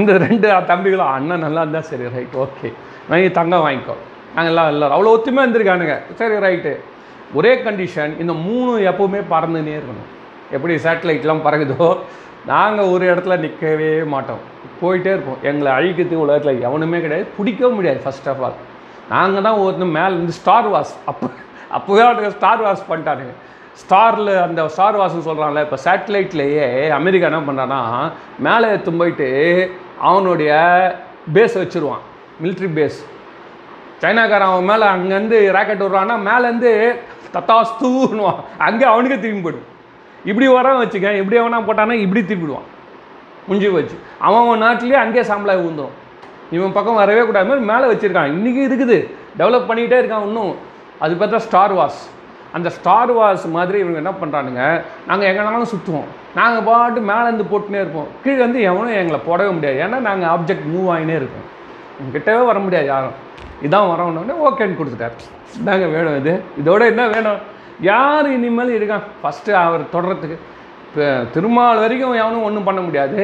[0.00, 2.68] இந்த ரெண்டு தம்பிகளும் அண்ணன் நல்லா இருந்தால் சரி ரைட் ஓகே
[3.08, 3.96] நான் நீ தங்கம் வாங்கிக்கோ.
[4.34, 5.96] நாங்கள் எல்லாம் எல்லாரும் அவ்வளோ ஒத்துமையாக இருந்திருக்கானுங்க.
[6.20, 6.72] சரி ரைட்டு
[7.38, 10.08] ஒரே கண்டிஷன் இந்த மூணு எப்பவுமே பறந்துனே இருக்கணும்.
[10.56, 11.88] எப்படி சேட்டலைட்லாம் பறகுதோ
[12.50, 14.42] நாங்கள் ஒரு இடத்துல நிற்கவே மாட்டோம்.
[14.80, 15.40] போயிட்டே இருப்போம்.
[15.48, 17.26] எங்களை அழிக்கிறது உலகத்தில் எவனுமே கிடையாது.
[17.36, 18.56] பிடிக்கவும் முடியாது ஃபர்ஸ்ட் ஆஃப் ஆல்
[19.12, 21.26] நாங்கள் தான் ஒருத்தர் மேலே இருந்து ஸ்டார் வாஸ் அப்போ
[21.76, 23.34] அப்போவே அவனுக்கு ஸ்டார் வாஸ் பண்ணிட்டானுங்க
[23.80, 26.64] ஸ்டாரில் அந்த ஸ்டார் வாஸ்ன்னு சொல்கிறான்ல இப்போ சேட்டலைட்லேயே
[26.98, 27.80] அமெரிக்கா என்ன பண்ணுறான்னா
[28.46, 29.28] மேலே எடுத்து போயிட்டு
[30.08, 30.52] அவனுடைய
[31.36, 32.04] பேஸ் வச்சுருவான்.
[32.42, 32.98] மிலிட்ரி பேஸ்
[34.02, 36.72] சைனாக்காரன் அவன் மேலே அங்கேருந்து ராக்கெட் விட்றான்னா மேலேருந்து
[37.34, 38.40] தத்தாஸ்தூன்னுவான்.
[38.66, 39.68] அங்கே அவனுக்கே திரும்பி போயிடும்.
[40.24, 42.66] இப்படி வரான் வச்சுக்க இப்படி எவனா போட்டானா இப்படி திருப்பிடுவான்.
[43.46, 45.96] முடிஞ்சு வச்சு அவன் அவன் நாட்டிலேயே அங்கேயே சாம்பலாக விழுந்துடும்
[46.50, 47.46] இவன் பக்கம் வரவே கூடாது.
[47.46, 48.30] மாதிரி மேலே வச்சுருக்கான்.
[48.36, 49.08] இன்றைக்கி இருக்குது.
[49.38, 50.54] டெவலப் பண்ணிக்கிட்டே இருக்கான் இன்னும்.
[50.98, 51.98] அது பார்த்தா ஸ்டார் வாஸ்
[52.52, 58.06] அந்த ஸ்டார் வாஸ் மாதிரி இவங்க என்ன பண்ணுறானுங்க நாங்கள் எங்கேனாலும் சுற்றுவோம் நாங்கள் பாட்டு மேலேருந்து போட்டுனே இருப்போம்.
[58.22, 59.82] கீழே வந்து எவனும் எங்களை போடவே முடியாது.
[59.82, 61.46] ஏன்னா நாங்கள் ஆப்ஜெக்ட் மூவ் ஆகினே இருக்கோம்.
[62.14, 63.16] கிட்டவே வர முடியாது யாரும்.
[63.62, 65.16] இதான் வரணுன்னே ஓகேன்னு கொடுத்துட்டார்.
[65.58, 66.42] இதாங்க வேணும் இது.
[66.64, 67.56] இதோட என்ன வேணும்?
[67.80, 69.04] யார் இனிமேல் இருக்கான்?
[69.20, 70.36] ஃபஸ்ட்டு அவர் தொடர்றதுக்கு
[70.86, 73.20] இப்போ திருமால் வரைக்கும் எவனும் ஒன்றும் பண்ண முடியாது.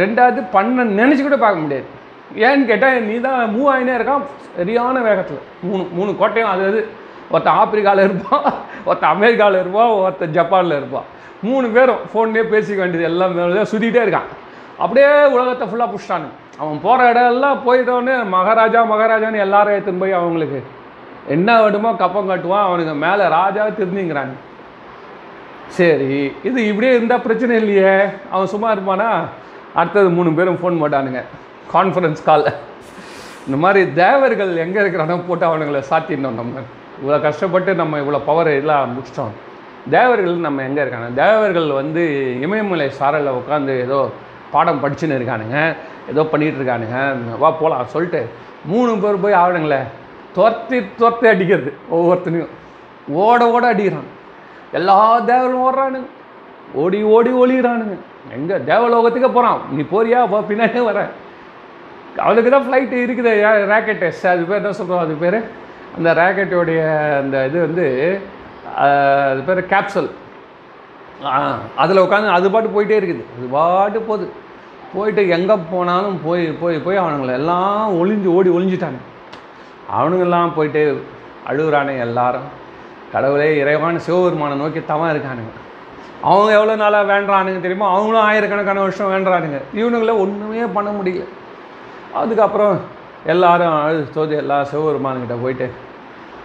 [0.00, 1.86] ரெண்டாவது பண்ண நினச்சி கூட பார்க்க முடியாது.
[2.46, 4.22] ஏன்னு கேட்டால் நீ தான் மூவ் ஆகினே இருக்கான்
[4.58, 5.42] சரியான வேகத்தில்.
[5.68, 6.80] மூணு மூணு கோட்டையும் அது அது.
[7.32, 8.46] ஒருத்தன் ஆப்பிரிக்காவில் இருப்பான்
[8.86, 11.06] ஒருத்தன் அமெரிக்காவில் இருப்பான் ஒருத்தன் ஜப்பானில் இருப்பான்
[11.48, 13.34] மூணு பேரும் ஃபோன்லேயே பேசிக்க வேண்டியது எல்லாம்
[13.72, 14.28] சுற்றிக்கிட்டே இருக்கான்.
[14.82, 16.28] அப்படியே உலகத்தை ஃபுல்லாக புஷ்டானு
[16.62, 20.60] அவன் போகிற இடம் எல்லாம் போயிட்டோன்னே மகாராஜா மகாராஜான்னு எல்லாரும் எடுத்துன்னு போய் அவங்களுக்கு
[21.28, 24.34] என்ன வேணுமோ கப்பம் கட்டுவான் அவனுங்க மேலே ராஜா திருந்திங்கிறாங்க
[25.76, 27.94] சரி இது இப்படியே இருந்தால் பிரச்சனை இல்லையே.
[28.30, 29.08] அவன் சும்மா இருப்பானா?
[29.74, 31.22] அடுத்தது மூணு பேரும் ஃபோன் போட்டானுங்க.
[31.72, 32.44] கான்ஃபரன்ஸ் கால்
[33.46, 36.60] இந்த மாதிரி தேவர்கள் எங்கே இருக்கிறானோ போட்டு அவனுங்களை சாத்திடணும் நம்ம.
[37.00, 39.32] இவ்வளோ கஷ்டப்பட்டு நம்ம இவ்வளோ பவர் எல்லாம் முடிச்சிட்டோம்.
[39.90, 41.08] தேவர்கள் நம்ம எங்கே இருக்காங்க?
[41.22, 42.02] தேவர்கள் வந்து
[42.40, 44.08] இமயமலை சாரலில் உட்காந்து ஏதோ
[44.50, 45.58] பாடம் படிச்சுன்னு இருக்கானுங்க.
[46.10, 46.98] ஏதோ பண்ணிகிட்டு இருக்கானுங்க.
[47.38, 48.28] வா போகலாம் சொல்லிட்டு
[48.64, 49.82] மூணு பேர் போய் ஆகணுங்களே.
[50.36, 52.52] துரத்தி துரத்தி அடிக்கிறது ஒவ்வொருத்தனையும்.
[53.24, 54.08] ஓட ஓட அடிக்கிறான்.
[54.78, 54.96] எல்லா
[55.30, 56.08] தேவர்களும் ஓடுறானுங்க.
[56.82, 57.96] ஓடி ஓடி ஒளிகிறானுங்க
[58.36, 60.20] எங்கே தேவலோகத்துக்கு போகிறான் நீ போறியா?
[60.32, 61.10] போ பின்னாடியே வரேன்
[62.24, 63.30] அவளுக்கு தான் ஃப்ளைட்டு இருக்குது.
[63.72, 65.38] ரேக்கெட்டு அது பேர் என்ன சொல்கிறோம் அது பேர்?
[65.96, 66.82] அந்த ரேக்கெட்டோடைய
[67.22, 67.86] அந்த இது வந்து
[68.84, 70.10] அது பேர் கேப்சல்
[71.82, 73.24] அதில் உட்காந்து அது பாட்டு போயிட்டே இருக்குது.
[73.36, 74.26] அது பாட்டு போகுது.
[74.94, 79.00] போயிட்டு எங்கே போனாலும் போய் போய் போய் அவனுங்களை எல்லாம் ஒளிஞ்சு ஓடி ஒளிஞ்சிட்டாங்க
[79.92, 81.04] அவனுங்கெல்லாம் போயிட்டு
[81.50, 82.48] அழுகுறானுங்க எல்லாரும்.
[83.12, 85.52] கடவுளே இறைவான சிவபெருமானை நோக்கி தவம் இருக்கானுங்க.
[86.22, 87.88] அவங்க எவ்வளோ நாளாக வேண்டுறானுங்க தெரியுமோ?
[87.88, 89.60] அவங்களும் ஆயிரக்கணக்கான வருஷம் வேண்டுறானுங்க.
[89.74, 91.24] இவனுங்கள ஒன்றுமே பண்ண முடியல.
[92.14, 92.80] அதுக்கப்புறம்
[93.26, 95.70] எல்லாரும் அழுது தோதி எல்லா சிவபெருமானுக்கிட்ட போயிட்டு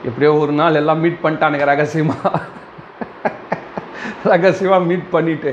[0.06, 2.42] எப்படியோ ஒரு நாள் எல்லாம் மீட் பண்ணிட்டானுங்க ரகசியமாக
[4.24, 5.52] ரகசியமாக மீட் பண்ணிட்டு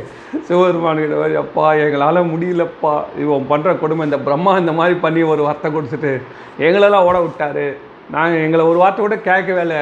[0.48, 2.94] சிவபெருமானுக்கிட்ட மாதிரி அப்பா எங்களால் முடியலப்பா.
[3.22, 6.12] இவன் பண்ணுற கொடுமை இந்த பிரம்மா இந்த மாதிரி பண்ணி ஒரு வார்த்தை கொடுத்துட்டு
[6.58, 7.66] எங்களெல்லாம் ஓட விட்டாரு.
[8.10, 9.78] நாங்கள் எங்களை ஒரு வார்த்தை கூட கேட்க வேலை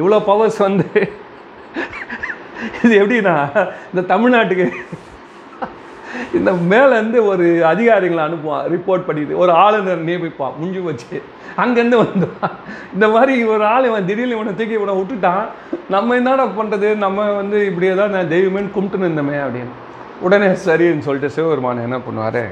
[0.00, 0.88] இவ்வளோ பவர்ஸ் வந்து
[2.84, 3.34] இது எப்படின்னா
[3.92, 4.66] இந்த தமிழ்நாட்டுக்கு
[6.38, 11.16] இந்த மேலேருந்து ஒரு அதிகாரிகளை அனுப்புவான் ரிப்போர்ட் பண்ணிட்டு ஒரு ஆளுநர் நியமிப்பான் முடிஞ்சு வச்சு
[11.62, 12.54] அங்கேருந்து வந்துவான்
[12.94, 15.44] இந்த மாதிரி ஒரு ஆள் இவன் திடீர்னு இவனை தூக்கி இவனை விட்டுட்டான்.
[15.94, 19.74] நம்ம என்னடா பண்ணுறது நம்ம வந்து இப்படியே தான் நான் தெய்வமேன்னு கும்பிட்டு நின்றமே அப்படின்னு.
[20.26, 22.42] உடனே சரின்னு சொல்லிட்டு சிவபெருமான் என்ன பண்ணுவார்?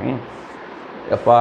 [1.16, 1.38] எப்பா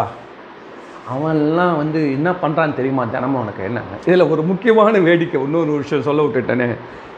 [1.13, 3.03] அவன்லாம் வந்து என்ன பண்ணுறான்னு தெரியுமா?
[3.15, 3.81] தினமும் உனக்கு என்ன?
[4.07, 6.67] இதில் ஒரு முக்கியமான வேடிக்கை இன்னொரு விஷயம் சொல்ல விட்டுட்டேனே.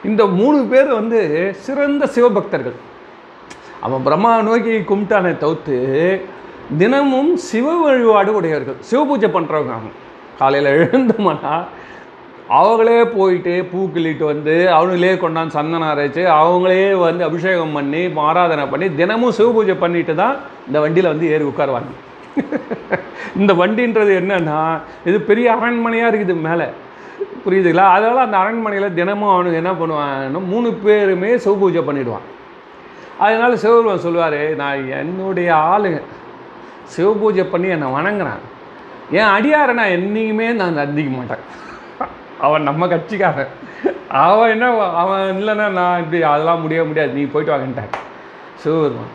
[0.09, 1.19] இந்த மூணு பேர் வந்து
[1.65, 2.77] சிறந்த சிவபக்தர்கள்.
[3.81, 5.77] அவன் பிரம்மா நோக்கி கும்பிட்டானே தவிர்த்து
[6.77, 8.79] தினமும் சிவ வழிபாடு உடையவர்கள்.
[8.91, 9.91] சிவபூஜை பண்ணுறவங்க அவங்க.
[10.39, 11.53] காலையில் எழுந்தோம்னா
[12.49, 18.87] அவங்களே போயிட்டு பூ கிள்ளிட்டு வந்து அவங்களே கொண்டாந்து சந்தனம் அரைச்சி அவங்களே வந்து அபிஷேகம் பண்ணி ஆராதனை பண்ணி
[18.95, 20.35] தினமும் சிவ பூஜை பண்ணிட்டு தான்
[20.67, 21.91] இந்த வண்டியில் வந்து ஏறி உட்காருவாங்க.
[23.39, 24.59] இந்த வண்டின்றது என்னன்னா
[25.05, 26.67] இது பெரிய அரண்மனையாக இருக்குது மேலே.
[27.45, 27.85] புரியுதுங்களா?
[27.95, 32.27] அதனால் அந்த அரண்மனையில் தினமும் அவனுக்கு என்ன பண்ணுவான் மூணு பேருமே சிவ பூஜை பண்ணிடுவான்
[33.25, 35.99] அதனால சிவபெருமான் சொல்லுவார் நான் என்னுடைய ஆளுங்க
[36.93, 38.43] சிவபூஜை பண்ணி என்னை வணங்குறான்.
[39.17, 41.43] என் அடியாரை நான் என்றைக்குமே நான் நந்திக்க மாட்டேன்.
[42.45, 43.53] அவன் நம்ம கட்சிக்காரன்.
[44.25, 44.67] அவன் என்ன
[45.01, 47.11] அவன் இல்லைன்னா நான் இப்படி அதெல்லாம் முடிய முடியாது.
[47.17, 47.93] நீ போயிட்டு வாங்கன்ட்டான்
[48.63, 49.13] சிவபெருமான்.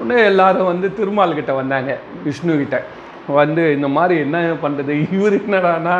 [0.00, 1.92] உடனே எல்லாரும் வந்து திருமால் கிட்ட வந்தாங்க
[2.26, 2.76] விஷ்ணு கிட்ட.
[3.38, 5.96] வந்து இந்த மாதிரி என்ன பண்ணுறது இவர் என்னடானா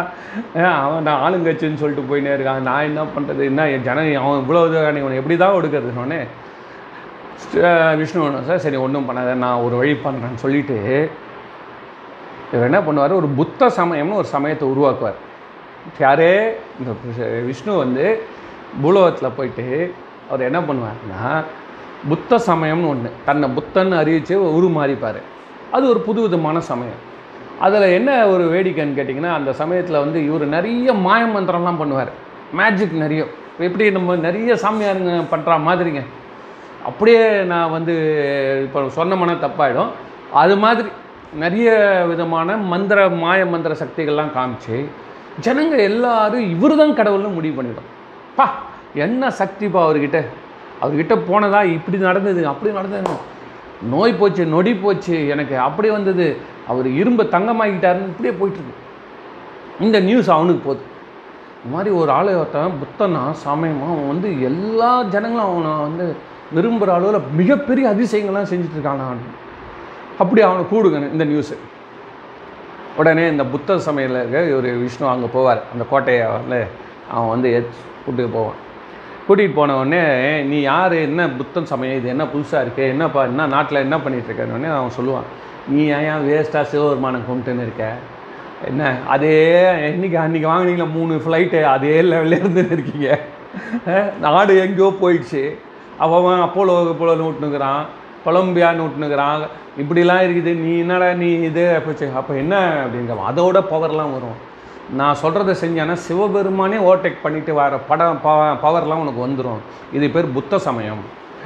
[0.84, 2.68] அவன் நான் ஆளுங்கட்சின்னு சொல்லிட்டு போயினே இருக்கான்.
[2.70, 6.20] நான் என்ன பண்ணுறது என்ன என் ஜன அவன் இவ்வளோ இவனை இவனை எப்படி தான் ஒடுக்கிறதுனோடனே
[8.00, 8.62] விஷ்ணு சார்.
[8.64, 9.30] சரி ஒன்றும் பண்ணாத.
[9.44, 10.76] நான் ஒரு வழி பண்ணுறேன்னு சொல்லிட்டு
[12.52, 13.18] இவர் என்ன பண்ணுவார்?
[13.20, 15.18] ஒரு புத்த சமயம்னு ஒரு சமயத்தை உருவாக்குவார்.
[16.04, 16.32] யாரே?
[16.78, 16.90] இந்த
[17.48, 18.04] விஷ்ணு வந்து
[18.82, 19.66] பூலோகத்தில் போயிட்டு
[20.30, 21.22] அவர் என்ன பண்ணுவார்னா
[22.10, 25.20] புத்த சமயம்னு ஒன்று தன்னை புத்தன்னு அறிவித்து உருமாறிப்பார்.
[25.76, 27.00] அது ஒரு புது விதமான சமயம்.
[27.66, 32.12] அதில் என்ன ஒரு வேடிக்கைன்னு கேட்டிங்கன்னா அந்த சமயத்தில் வந்து இவர் நிறைய மாய மந்திரம்லாம் பண்ணுவார்.
[32.58, 33.22] மேஜிக் நிறைய.
[33.66, 36.02] எப்படி நம்ம நிறைய சாமியாருங்க பண்ணுற மாதிரிங்க.
[36.88, 37.94] அப்படியே நான் வந்து
[38.66, 39.90] இப்போ சொன்னோம்னா தப்பாயிடும்.
[40.42, 40.88] அது மாதிரி
[41.42, 41.70] நிறைய
[42.10, 44.76] விதமான மந்திர மாய மந்திர சக்திகள்லாம் காமிச்சு
[45.46, 47.90] ஜனங்க எல்லாரும் இவர் தான் கடவுள்னு முடிவு பண்ணிடும்.
[48.38, 48.46] பா
[49.04, 50.20] என்ன சக்திப்பா அவர்கிட்ட?
[50.82, 53.16] அவர்கிட்ட போனதா இப்படி நடந்தது அப்படி நடந்தது.
[53.92, 56.26] நோய் போச்சு நொடி போச்சு எனக்கு அப்படி வந்தது.
[56.70, 58.76] அவர் இரும்பு தங்கமாக்கிட்டாருன்னு இப்படியே போயிட்டுருக்கு.
[59.84, 60.84] இந்த நியூஸ் அவனுக்கு போகுது
[61.54, 66.06] இந்த மாதிரி ஒரு ஆளை ஒருத்தன் புத்தனா சமயமாக அவன் வந்து எல்லா ஜனங்களும் அவனை வந்து
[66.56, 69.26] விரும்புகிற அளவில் மிகப்பெரிய அதிசயங்கள்லாம் செஞ்சுட்டு இருக்கான் அவன்.
[70.22, 71.56] அப்படி அவனை கூடுங்கன்னு இந்த நியூஸு
[73.00, 75.60] உடனே இந்த புத்த சமையலில் இருக்க ஒரு விஷ்ணு அங்கே போவார்.
[75.72, 76.58] அந்த கோட்டையை வந்து
[77.14, 77.50] அவன் வந்து
[78.04, 78.58] கூட்டிட்டு போவான்.
[79.26, 80.02] கூட்டிகிட்டு போன உடனே
[80.50, 80.94] நீ யார்?
[81.08, 81.98] என்ன புத்தன் சமயம்?
[81.98, 82.84] இது என்ன புதுசாக இருக்கு?
[82.94, 85.28] என்னப்பா என்ன நாட்டில் என்ன பண்ணிட்டு அவன் சொல்லுவான்.
[85.72, 87.86] நீ ஏன் வேஸ்ட்டாக சிவபெருமானம் கும்பிட்டுன்னு இருக்க?
[88.68, 89.36] என்ன அதே
[89.90, 90.86] இன்றைக்கி அன்றைக்கி வாங்கினீங்களா?
[90.98, 93.10] மூணு ஃப்ளைட்டு அதே லெவலில் இருந்துன்னு இருக்கீங்க.
[94.24, 95.42] நாடு எங்கேயோ போயிடுச்சு.
[96.00, 97.82] அவன் அப்போலோ அப்போலோன்னு விட்டுனுக்குறான்
[98.26, 99.46] கொலம்பியான்னு விட்டுனுக்குறான்
[99.78, 101.82] இப்படிலாம் இருக்குது நீ என்னடா நீ இது?
[101.86, 104.48] போச்சு அப்போ என்ன அப்படிங்கிற அதோட பவர்லாம் வரும்.
[104.92, 109.58] நான் சொல்கிறத செஞ்சானா சிவபெருமானே ஓவர்டேக் பண்ணிட்டு வர படம் ப பவர்லாம் உனக்கு வந்துடும்
[109.92, 110.98] இது பேர் புத்த சமயம்.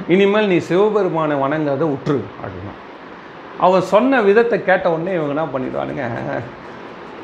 [0.07, 2.73] இனிமேல் நீ சிவபெருமானை வணங்கிறத உற்று அப்படின்னா.
[3.59, 6.11] அவன் சொன்ன விதத்தை கேட்ட உடனே இவங்க என்ன பண்ணிடுவானுங்க?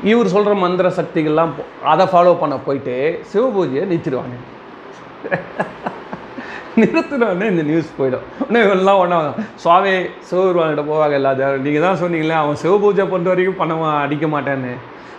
[0.04, 4.50] இவர் சொல்கிற மந்திர சக்திகள்லாம் போ- அதை ஃபாலோ பண்ண போயிட்டு சிவபூஜையை நிறுத்திடுவானுங்க
[6.76, 8.24] நிறுத்தினோடனே இந்த நியூஸ் போயிடும்.
[8.42, 9.18] உடனே இவெல்லாம் ஒன்றா
[9.56, 9.92] சுவாமி
[10.28, 14.72] சிவபெருமான்கிட்ட போவாங்க எல்லாத்தையும் நீங்கள் தான் சொன்னீங்களே அவன் சிவபூஜை பண்ணுற வரைக்கும் பண்ண அடிக்க மாட்டேன்னு.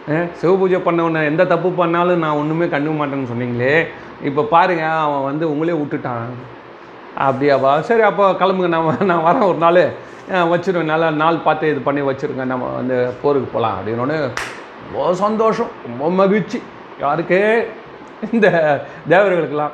[0.10, 3.76] அஹ், சிவபூஜை பண்ணவன எந்த தப்பு பண்ணாலும் நான் ஒன்றுமே கண்டுக்க மாட்டேன்னு சொன்னீங்களே.
[4.22, 6.34] இப்போ பாருங்க அவன் வந்து உங்களே விட்டுட்டான்.
[7.20, 8.70] அப்படியாப்பா சரி அப்போ கிளம்புங்க.
[8.76, 9.84] நான் நான் வரேன் ஒரு நாள்.
[10.52, 10.92] வச்சுருவேன்.
[10.92, 12.44] நல்லா நாள் பார்த்து இது பண்ணி வச்சுருங்க.
[12.46, 14.18] நம்ம வந்து போருக்கு போகலாம் அப்படின்னோடனே
[14.86, 16.60] ரொம்ப சந்தோஷம் ரொம்ப மகிழ்ச்சி.
[17.00, 17.40] யாருக்கு?
[18.32, 18.48] இந்த
[19.10, 19.74] தேவர்களுக்கெல்லாம்.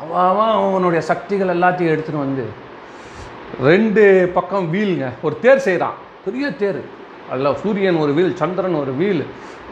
[0.00, 2.44] அவன் அவன் அவனுடைய சக்திகள் எல்லாத்தையும் எடுத்துன்னு வந்து
[3.62, 5.06] ரெண்டு பக்கம் வீலுங்க.
[5.22, 6.80] ஒரு தேர் செய்கிறான் பெரிய தேர்.
[7.32, 9.26] அதில் சூரியன் ஒரு வீல் சந்திரன் ஒரு வீல்.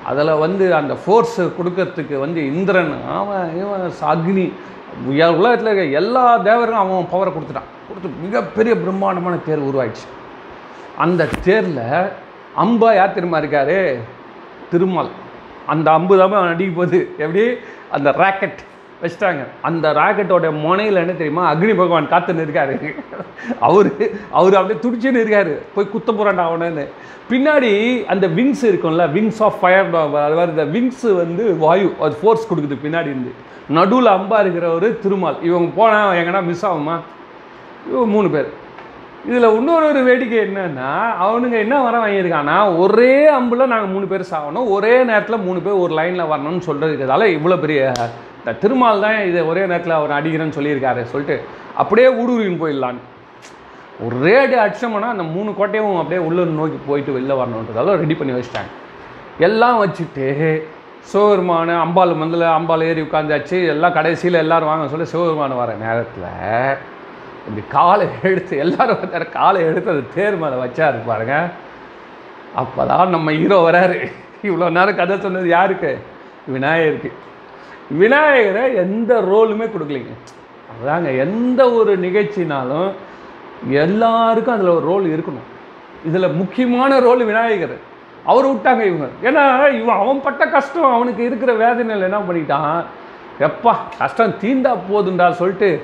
[0.04, 4.46] அதில் வந்து அந்த ஃபோர்ஸ் கொடுக்கறதுக்கு வந்து இந்திரன் அவன் இவன் அக்னி.
[5.06, 7.70] உலகத்தில் இருக்க எல்லா தேவரும் அவன் பவரை கொடுத்துட்டான்.
[7.88, 10.06] கொடுத்து மிகப்பெரிய பிரம்மாண்டமான தேர் உருவாயிடுச்சு.
[10.98, 11.84] அந்த தேரில்
[12.62, 13.78] அம்பா யார் திரும்ப இருக்காரு?
[14.70, 15.10] திருமால்.
[15.66, 17.00] அந்த அம்பு தான் அடிக்க போகுது.
[17.18, 17.44] எப்படி?
[17.90, 18.60] அந்த ராக்கெட்
[19.02, 19.42] வச்சிட்டாங்க.
[19.68, 21.42] அந்த ராக்கெட்டோட முனையில் என்ன தெரியுமா?
[21.52, 22.76] அக்னி பகவான் காத்துன்னு இருக்காரு
[23.68, 23.90] அவர்
[24.38, 26.86] அவர் அப்படியே துடிச்சுன்னு இருக்காரு போய் குத்த போகிறான்டா அவனன்னு.
[27.32, 27.72] பின்னாடி
[28.12, 29.88] அந்த விங்ஸ் இருக்கும்ல விங்ஸ் ஆஃப் ஃபயர்
[30.26, 33.32] அது மாதிரி இந்த விங்ஸ் வந்து வாயு அது ஃபோர்ஸ் கொடுக்குது பின்னாடி இருந்து.
[33.78, 35.42] நடுவில் அம்பா இருக்கிறவர் திருமால்.
[35.48, 36.96] இவங்க போனால் எங்கன்னா மிஸ் ஆகுமா?
[37.88, 38.48] இவங்க மூணு பேர்.
[39.28, 40.90] இதில் இன்னொரு ஒரு வேடிக்கை என்னன்னா
[41.24, 44.68] அவனுங்க என்ன வர வாங்கியிருக்கான்னா ஒரே அம்பில் நாங்கள் மூணு பேர் சாகணும்.
[44.76, 47.92] ஒரே நேரத்தில் மூணு பேர் ஒரு லைனில் வரணும்னு சொல்கிறதுக்கிறதால இவ்வளோ பெரிய
[48.52, 51.02] திருமால் தான் இதை ஒரே நேரத்தில் அவர் அடிக்கிறேன்னு சொல்லியிருக்காரு.
[51.02, 51.36] சொல்லிட்டு
[51.74, 53.04] அப்படியே ஊடுருவின்னு போயிடலான்னு.
[54.06, 58.72] ஒரே அடி அடிச்சோம்னா அந்த மூணு கோட்டையும் அப்படியே உள்ள நோக்கி போயிட்டு வெளில வரணுன்றதால ரெடி பண்ணி வச்சிட்டாங்க.
[59.38, 60.26] எல்லாம் வச்சுட்டு
[61.10, 66.28] சிவபெருமான அம்பாள் மந்தில் அம்பாள் ஏறி உட்காந்தாச்சு எல்லாம் கடைசியில் எல்லாரும் வாங்க சொல்லி சிவபெருமான் வர நேரத்தில்
[67.46, 69.28] இப்படி காலை எடுத்து எல்லோரும் வந்தார்.
[69.28, 71.36] காலை எடுத்து அது தேர் மேலே வச்சாரு பாருங்க.
[72.60, 74.12] அப்பதான் நம்ம ஹீரோ வராரு.
[74.42, 75.98] இவ்வளோ நேரம் கதை சொன்னது யாருக்கு?
[76.46, 77.12] விநாயகருக்கு.
[77.90, 80.14] விநாயகரை எந்த ரோலுமே கொடுக்கலைங்க.
[80.72, 82.92] அதாங்க எந்த ஒரு நிகழ்ச்சினாலும்
[83.68, 85.46] எல்லாருக்கும் அதில் ஒரு ரோல் இருக்கணும்.
[86.06, 87.76] இதில் முக்கியமான ரோல் விநாயகர்.
[88.24, 89.06] அவர் விட்டாங்க இவங்க.
[89.22, 92.84] ஏன்னா இவன் அவன் பட்ட கஷ்டம் அவனுக்கு இருக்கிற வேதனையில் என்ன பண்ணிட்டான்?
[93.40, 95.82] எப்பா கஷ்டம் தீந்தா போதுண்டா சொல்லிட்டு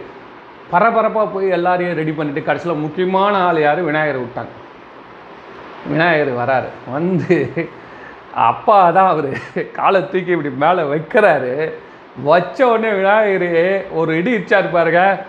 [0.71, 3.83] பரபரப்பாக போய் எல்லாரையும் ரெடி பண்ணிவிட்டு கடைசியில் முக்கியமான ஆள் யார்?
[3.83, 4.53] விநாயகர் விட்டாங்க.
[5.89, 6.93] விநாயகர் வராரு.
[6.93, 7.51] வந்து
[8.35, 9.29] அப்பா தான் அவர்.
[9.73, 11.73] காலை தூக்கி இப்படி மேலே வைக்கிறாரு.
[12.23, 15.25] வச்ச உடனே விநாயகர் ஒரு இடி இடிச்சாரு பாருங்க.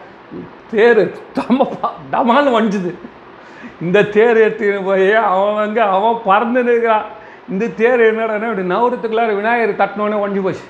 [0.71, 1.01] தேர்
[1.37, 1.67] தம்ம
[2.11, 2.91] டமான்னு வஞ்சுது.
[3.81, 7.05] இந்த தேர் எடுத்துன்னு போய் அவன் வந்து அவன் பறந்து நிற்கிறான்.
[7.49, 10.65] இந்த தேர் என்னடா இப்படி நவரத்துக்குள்ளார விநாயகர் தட்டினோடனே வஞ்சி போச்சு.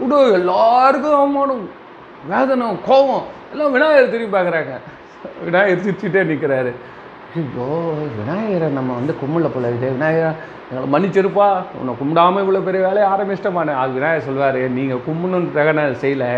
[0.00, 1.70] விடு எல்லாருக்கும் அவமானம்
[2.28, 4.74] வேதனை கோபம் எல்லாம் விநாயகர் திரும்பி பார்க்குறாங்க.
[5.44, 6.72] விநாயகர் சிரிச்சுட்டே நிற்கிறாரு
[7.38, 7.66] ஐயோ
[8.18, 10.38] விநாயகரை நம்ம வந்து கும்பல போல இது விநாயகர்
[10.70, 11.46] எங்களை மன்னிச்சிருப்பா.
[11.80, 16.30] உன்னை கும்பிடாம இவ்வளோ பெரிய வேலையை ஆரம்பிச்சிட்டமானே அது விநாயகர் சொல்வார் நீங்கள் கும்பிடணுன்றதுக்காக தகன செய்யலை.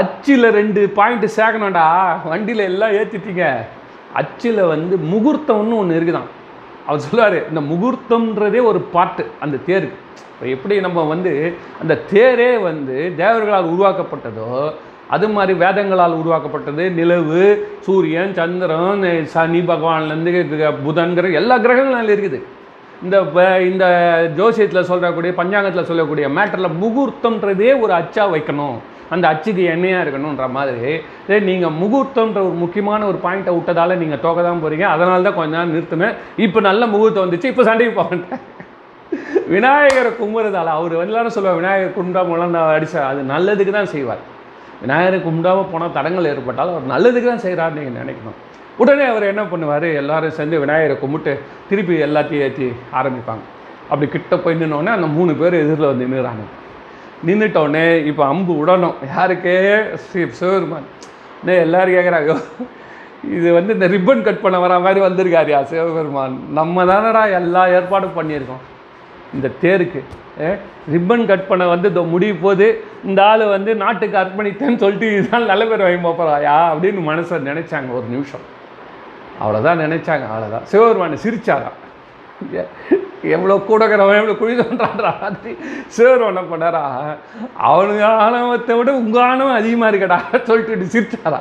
[0.00, 1.86] அச்சில் ரெண்டு பாயிண்ட்டு சேர்க்கணும்டா.
[2.32, 3.46] வண்டியில் எல்லாம் ஏற்றிட்டீங்க
[4.20, 6.30] அச்சில் வந்து முகூர்த்தம்னு ஒன்று இருக்குதான்.
[6.88, 9.98] அவர் சொல்லுவார் இந்த முகூர்த்தம்ன்றதே ஒரு பாட்டு அந்த தேருக்கு.
[10.34, 11.32] இப்போ எப்படி நம்ம வந்து
[11.82, 14.52] அந்த தேரே வந்து தேவர்களால் உருவாக்கப்பட்டதோ
[15.08, 22.42] அது மாதிரி வேதங்களால் உருவாக்கப்பட்டது நிலவு சூரியன் சந்திரன் சனி பகவான்லேருந்து புதன்கிற எல்லா கிரகங்களும் இருக்குது.
[23.02, 23.84] இந்த ப- இந்த
[24.36, 28.78] ஜோசியத்தில் சொல்லக்கூடிய பஞ்சாங்கத்தில் சொல்லக்கூடிய மேட்டரில் முகூர்த்தம்ன்றதே ஒரு அச்சாக வைக்கணும்.
[29.10, 30.92] அந்த அச்சுக்கு எண்ணெயாக இருக்கணுன்ற மாதிரி.
[31.28, 35.56] இதே நீங்கள் முகூர்த்தம்ன்ற ஒரு முக்கியமான ஒரு பாயிண்ட்டை விட்டதால் நீங்கள் தோக்க தான் போகிறீங்க அதனால தான் கொஞ்ச
[35.56, 36.14] நேரம் நிறுத்தினேன்.
[36.36, 37.44] இப்போ நல்ல முகூர்த்தம் வந்துச்சு.
[37.44, 38.40] இப்போ சண்டைக்கு போகட்டேன்
[39.46, 44.36] விநாயகரை கும்புறதால அவர் எல்லாரும் சொல்லுவார் விநாயகர் கும்பிட்டா முழந்தா அடிச்சா அது நல்லதுக்கு தான் செய்வார்.
[44.82, 48.38] விநாயகரை கும்பிடாமல் போனால் தடங்கள் ஏற்பட்டாலும் அவர் நல்லதுக்கு தான் செய்கிறார் நீங்கள் நினைக்கணும்.
[48.82, 49.86] உடனே அவர் என்ன பண்ணுவார்?
[50.00, 51.32] எல்லோரும் சேர்ந்து விநாயகரை கும்பிட்டு
[51.68, 52.68] திருப்பி எல்லாத்தையும் ஏற்றி
[53.00, 53.44] ஆரம்பிப்பாங்க.
[53.90, 56.44] அப்படி கிட்ட போய் நின்னோடனே அந்த மூணு பேர் எதிரில் வந்து நின்றுறாங்க
[57.28, 59.54] நின்றுட்டோடனே இப்போ அம்பு விடணும் யாருக்கே?
[60.04, 60.88] ஸ்ரீ சிவபெருமான்.
[61.46, 62.34] நே எல்லோரும் கேட்குறாங்க
[63.36, 66.34] இது வந்து இந்த ரிப்பன் கட் பண்ண வர மாதிரி வந்திருக்காருயா சிவபெருமான்.
[66.58, 68.62] நம்ம தானடா எல்லா ஏற்பாடும் பண்ணியிருக்கோம்.
[69.36, 70.00] இந்த தேருக்கு
[70.92, 72.66] ரிப்பன் கட் பண்ண வந்து இதோ முடிய போது
[73.04, 78.06] இந்த ஆள் வந்து நாட்டுக்கு அர்ப்பணித்தேன்னு சொல்லிட்டு இதுதான் நல்ல பேர் வாங்கி போகிறாயா அப்படின்னு மனசை நினைச்சாங்க ஒரு
[78.14, 78.46] நிமிஷம்.
[79.42, 81.76] அவ்வளோதான் நினைச்சாங்க அவ்வளோதான் சிவபெருமான் சிரிச்சாராம்.
[83.36, 85.52] எவ்வளோ கூடக்கிறவன் எவ்வளோ குழி தோன்றான்றா மாதிரி
[85.88, 86.82] சிவபெருமான் என்ன பண்ணாரா
[87.68, 90.18] அவனுங்க ஆணவத்தை விட உங்கள் ஆணவம் அதிகமாக இருக்கடா
[90.50, 91.40] சொல்லிட்டு சிரிச்சாரா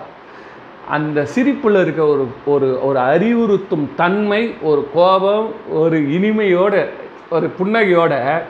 [0.95, 5.47] அந்த சிரிப்பில் இருக்க ஒரு ஒரு ஒரு அறிவுறுத்தும் தன்மை ஒரு கோபம்
[5.81, 6.81] ஒரு இனிமையோடு
[7.29, 8.41] ஒரு புன்னகையோட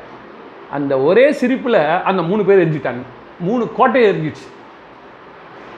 [0.72, 3.04] அந்த ஒரே சிரிப்பில் அந்த மூணு பேர் எரிஞ்சிட்டாங்க.
[3.40, 4.48] மூணு கோட்டை எரிஞ்சிடுச்சு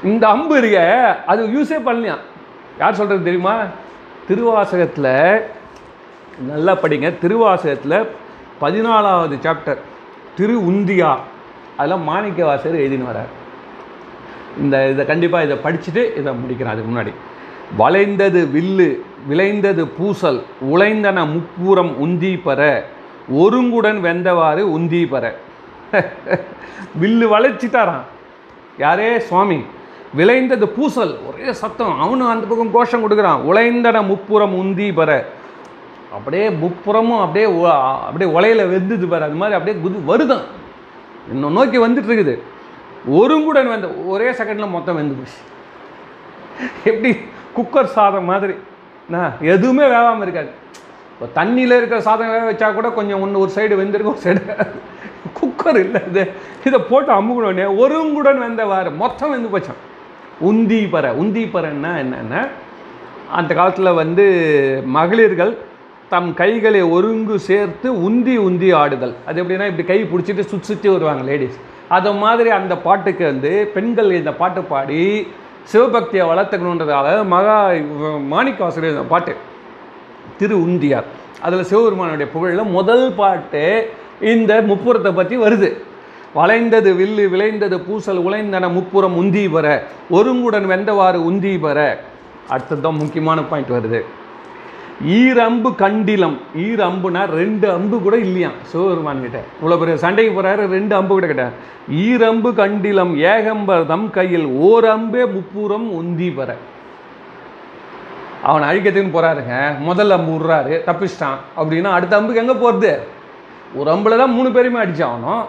[0.03, 0.79] இந்த அம்பு இருக்க
[1.25, 2.17] அது யூஸே பண்ணலையா?
[2.79, 3.63] யார் சொல்கிறது தெரியுமா?
[4.27, 5.11] திருவாசகத்தில்
[6.39, 7.17] நல்லா படிங்க.
[7.17, 8.07] திருவாசகத்தில்
[8.61, 9.77] பதினாலாவது சாப்டர்
[10.35, 11.17] திரு உந்தியா.
[11.75, 13.33] அதெல்லாம் மாணிக்க வாசகர் எழுதின்னு வரார்
[14.57, 17.13] இந்த இதை கண்டிப்பாக இதை படிச்சுட்டு இதை முடிக்கிறேன் அதுக்கு முன்னாடி.
[17.77, 22.85] வளைந்தது வில்லு விளைந்தது பூசல் உழைந்தன முப்பூரம் உந்தி பெற
[23.33, 25.35] ஒருங்குடன் வெந்தவாறு உந்தி பெற.
[27.01, 28.01] வில்லு வளைச்சிட்டாராம்.
[28.77, 29.19] யாரே?
[29.19, 29.63] சுவாமி.
[30.13, 31.99] விளைந்தது பூசல் ஒரே சத்தம்.
[31.99, 33.41] அவனும் அந்த பக்கம் கோஷம் கொடுக்குறான்.
[33.41, 35.25] உழைந்தன முப்புறம் உந்தி பெற.
[36.11, 39.23] அப்படியே முப்புறமும் அப்படியே அப்படியே உலையில வெந்துது பாரு.
[39.23, 40.41] அது மாதிரி அப்படியே குது வருதான்.
[41.31, 42.39] இன்னும் நோக்கி வந்துட்டு இருக்குது
[43.11, 45.37] ஒருங்குடன் வந்த ஒரே செகண்டில் மொத்தம் வெந்து போச்சு
[46.83, 47.17] எப்படி?
[47.57, 48.55] குக்கர் சாதம் மாதிரி.
[49.13, 50.51] நான் எதுவுமே வேகாமல் இருக்காது.
[51.13, 54.41] இப்போ தண்ணியில் இருக்கிற சாதம் வேக வச்சா கூட கொஞ்சம் ஒன்று ஒரு சைடு வெந்திருக்கும் ஒரு சைடு
[55.39, 56.23] குக்கர் இல்லை இது.
[56.67, 59.81] இதை போட்டு அமுகணுன்னே ஒருங்குடன் வெந்தவாறு மொத்தம் வெந்து போச்சான்
[60.49, 62.41] உந்தி பறை உந்தி பறைன்னா என்னென்னா
[63.39, 64.25] அந்த காலத்தில் வந்து
[64.97, 65.51] மகளிர்கள்
[66.13, 69.13] தம் கைகளை ஒருங்கு சேர்த்து உந்தி உந்தி ஆடுதல்.
[69.27, 71.59] அது எப்படின்னா இப்படி கை பிடிச்சிட்டு சுற்றி சுற்றி வருவாங்க லேடிஸ்
[71.97, 75.03] அது மாதிரி அந்த பாட்டுக்கு வந்து பெண்கள் இந்த பாட்டு பாடி
[75.71, 77.57] சிவபக்தியை வளர்த்துக்கணுன்றதால மகா
[78.33, 79.33] மாணிக்கவாசகர் இந்த பாட்டு
[80.39, 81.07] திரு உந்தியார்.
[81.45, 83.63] அதில் சிவபெருமானுடைய புகழில் முதல் பாட்டு
[84.33, 85.69] இந்த முப்புறத்தை பற்றி வருது.
[86.37, 89.67] வளைந்தது வில்லு விளைந்தது பூசல் உழைந்தன முப்புறம் உந்தி பெற
[90.17, 91.79] ஒருங்குடன் வெந்தவாறு உந்தி பெற.
[92.49, 93.99] அடுத்தது தான் முக்கியமான பாயிண்ட் வருது.
[95.17, 96.37] ஈரம்பு கண்டிலம்.
[96.63, 98.55] ஈர அம்புனா ரெண்டு அம்பு கூட இல்லையாம்.
[98.71, 99.39] சிவபெருமான் கிட்ட.
[99.59, 101.55] இவ்வளோ பெரிய சண்டைக்கு போகிறாரு ரெண்டு அம்பு கூட கிடையாது
[102.05, 106.49] ஈரம்பு கண்டிலம் ஏகம்பர் தம் கையில் ஓர் அம்பே முப்புறம் உந்தி பெற
[108.49, 109.55] அவன் அழிக்கத்துக்குன்னு போகிறாருங்க
[109.87, 111.39] முதல் அம்பு விடுறாரு தப்பிச்சிட்டான்.
[111.59, 112.91] அப்படின்னா அடுத்த அம்புக்கு எங்கே போகிறது
[113.79, 115.43] ஒரு அம்பில் தான் மூணு பேருமே அடிச்சாகணும்.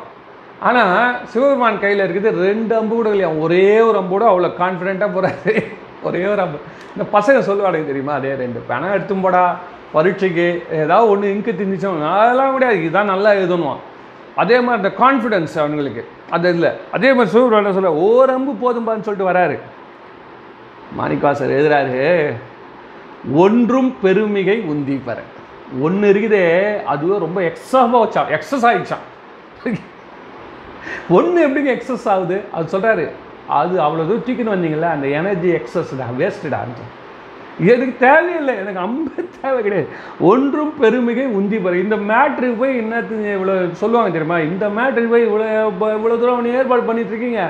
[0.68, 0.96] ஆனால்
[1.32, 5.54] சிவபெருமான் கையில் இருக்குது ரெண்டு அம்பு கூட இல்லையா ஒரே ஒரு அம்போட அவ்வளோ கான்ஃபிடென்ட்டாக போகிறாரு
[6.02, 6.44] ஒரே ஒரு
[6.94, 8.14] இந்த பசங்க சொல்லுவானுங்க தெரியுமா?
[8.14, 9.42] அதே ரெண்டு பணம் எடுத்தும் போடா
[9.94, 10.46] பரீட்சைக்கு
[10.82, 13.80] ஏதாவது ஒன்று இங்கு திணிச்சோம் அதெல்லாம் முடியாது இதுதான் நல்லா எழுதணுவான்
[14.42, 19.56] அதே மாதிரி அந்த கான்ஃபிடென்ஸ் அவங்களுக்கு அது இல்லை அதே மாதிரி சிவபெருமான் சொல்ல ஓரம்பு போதும்பான்னு சொல்லிட்டு வராரு.
[20.98, 21.98] மாணிக்கவாசர் எழுதுறாரு
[23.44, 25.18] ஒன்றும் பெருமிகை உந்தி பெற.
[25.86, 26.44] ஒன்று இருக்குதே
[26.92, 28.30] அதுவே ரொம்ப எக்ஸஸாக வச்சான்.
[28.36, 29.06] எக்ஸஸ் ஆகிடுச்சான்
[31.16, 32.36] ஒன்று எப்படிங்க எக்ஸஸ் ஆகுது?
[32.52, 33.04] அது சொல்கிறாரு
[33.58, 36.88] அது அவ்வளோ தூரம் தூக்கின்னு வந்தீங்களே அந்த எனர்ஜி எக்ஸஸ் தான் வேஸ்ட்டுடான்னு
[37.70, 39.88] எனக்கு தேவையில்லை எனக்கு அம்பு தேவை கிடையாது.
[40.28, 43.00] ஒன்றும் பெருமிகை உந்தி பெற இந்த மேட்ருக்கு போய் என்ன
[43.38, 44.38] இவ்வளோ சொல்லுவாங்க தெரியுமா?
[44.50, 45.48] இந்த மேட்ருக்கு போய் இவ்வளோ
[45.96, 47.42] இவ்வளோ தூரம் நீ ஏற்பாடு பண்ணிகிட்டு இருக்கீங்க.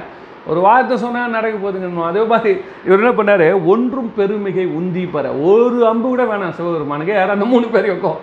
[0.50, 2.52] ஒரு வார்த்தை சொன்னால் நடக்க போகுதுங்கன்னு அதே மாதிரி
[2.86, 3.48] இவர் என்ன பண்ணாரு?
[3.72, 7.14] ஒன்றும் பெருமிகை உந்தி பெற ஒரு அம்பு கூட வேணாம் சிவபெருமானுக்கு.
[7.18, 8.18] யாரும் அந்த மூணு பேர் இருக்கும்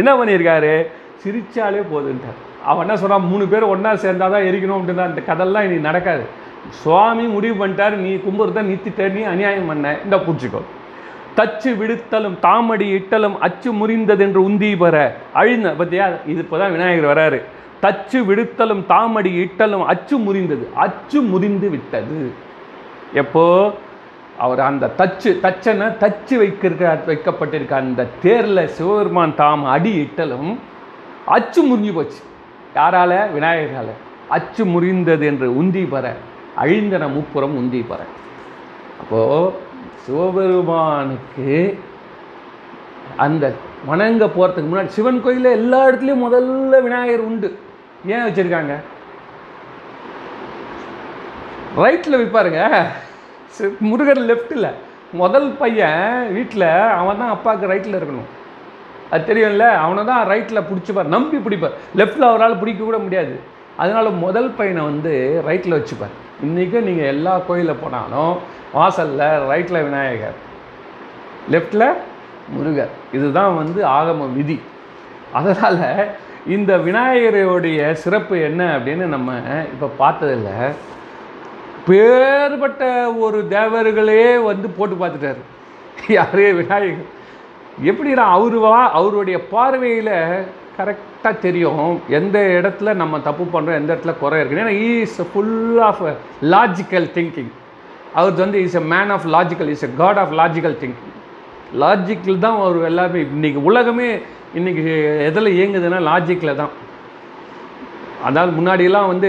[0.00, 0.74] என்ன பண்ணியிருக்காரு?
[1.22, 2.38] சிரிச்சாலே போதுன்ட்டார்.
[2.70, 6.26] அவன் என்ன சொன்னான் மூணு பேர் ஒன்றா சேர்ந்தாதான் தான் எரிக்கணும் அப்படின்னா அந்த கதெல்லாம் இனி நடக்காது.
[6.70, 9.96] சுவாமி முடிவு பண்ணிட்டாரு நீ கும்புறத நிறுத்திட்ட நீ அநியாயம் பண்ண.
[10.04, 10.62] இந்த பூச்சிக்கோ
[11.36, 15.16] தச்சு விடுத்தலும் தாமடி இட்டலும் அச்சு முறிந்ததென்று உந்தி பெற.
[15.32, 16.28] அழிந்த பத்தியா?
[16.28, 17.42] இது இப்போதான் விநாயகர் வராரு.
[17.82, 20.72] தச்சு விடுத்தலும் தாமடி இட்டலும் அச்சு முறிந்தது.
[20.74, 22.32] அச்சு முறிந்து விட்டது.
[23.12, 23.72] எப்போ?
[24.38, 30.56] அவர் அந்த தச்சு தச்சனை தச்சு வைக்கிற வைக்கப்பட்டிருக்க அந்த தேரில் சிவபெருமான் தாம் அடி இட்டலும்
[31.26, 32.18] அச்சு முறிஞ்சு போச்சு.
[32.74, 33.32] யாரால?
[33.32, 33.92] விநாயகரால்.
[34.28, 36.14] அச்சு முறிந்தது என்று உந்தி பெற.
[36.60, 38.00] அழிந்தன முப்புறம் உந்தி பெற
[39.00, 39.54] அப்போது
[40.04, 41.52] சிவபெருமானுக்கு
[43.24, 43.44] அந்த
[43.86, 47.48] வணங்க போகிறதுக்கு முன்னாடி சிவன் கோயிலில் எல்லா இடத்துலையும் முதல்ல விநாயகர் உண்டு.
[48.12, 48.74] ஏன் வச்சுருக்காங்க?
[51.84, 52.62] ரைட்டில் வைப்பாருங்க
[53.90, 54.68] முருகர் லெஃப்ட்டில்
[55.20, 56.68] முதல் பையன் வீட்டில்
[57.00, 58.28] அவன் தான் அப்பாவுக்கு ரைட்டில் இருக்கணும்.
[59.10, 59.66] அது தெரியும்ல?
[59.84, 61.14] அவனை தான் ரைட்டில் பிடிச்சிப்பார்.
[61.16, 61.76] நம்பி பிடிப்பார்.
[62.00, 63.36] லெஃப்ட்டில் அவரால் பிடிக்க கூட முடியாது.
[63.78, 65.12] அதனால முதல் பையனை வந்து
[65.46, 68.34] ரைட்டில் வச்சுப்பார் இன்றைக்கும் நீங்கள் எல்லா கோயிலில் போனாலும்
[68.72, 70.38] வாசலில் ரைட்டில் விநாயகர்
[71.52, 71.88] லெஃப்டில்
[72.54, 72.92] முருகர்.
[73.12, 74.60] இதுதான் வந்து ஆகம விதி.
[75.32, 75.80] அதனால்
[76.46, 79.32] இந்த விநாயகருடைய சிறப்பு என்ன அப்படின்னு நம்ம
[79.72, 80.50] இப்போ பார்த்ததில்ல.
[81.88, 82.82] பேர்பட்ட
[83.18, 85.42] ஒரு தேவர்களே வந்து போட்டு பார்த்துட்டாரு.
[86.08, 86.48] யாரே?
[86.52, 87.16] விநாயகர்.
[87.84, 90.14] எப்படின்னா அவர் வா அவருடைய பார்வையில்
[90.78, 95.78] கரெக்ட் கரெக்டாக தெரியும் எந்த இடத்துல நம்ம தப்பு பண்ணுறோம் எந்த இடத்துல குறை இருக்குது ஏன்னா is full
[95.86, 96.02] of
[96.54, 97.50] logical thinking
[98.18, 101.14] அவர் வந்து is a man of logical is a god of logical thinking
[101.82, 104.08] logical தான் அவர் எல்லாமே இன்றைக்கி உலகமே
[104.58, 104.82] இன்றைக்கி
[105.28, 106.72] எதில் இயங்குதுன்னா லாஜிக்கில் தான்.
[108.28, 109.28] அதாவது முன்னாடியெல்லாம் வந்து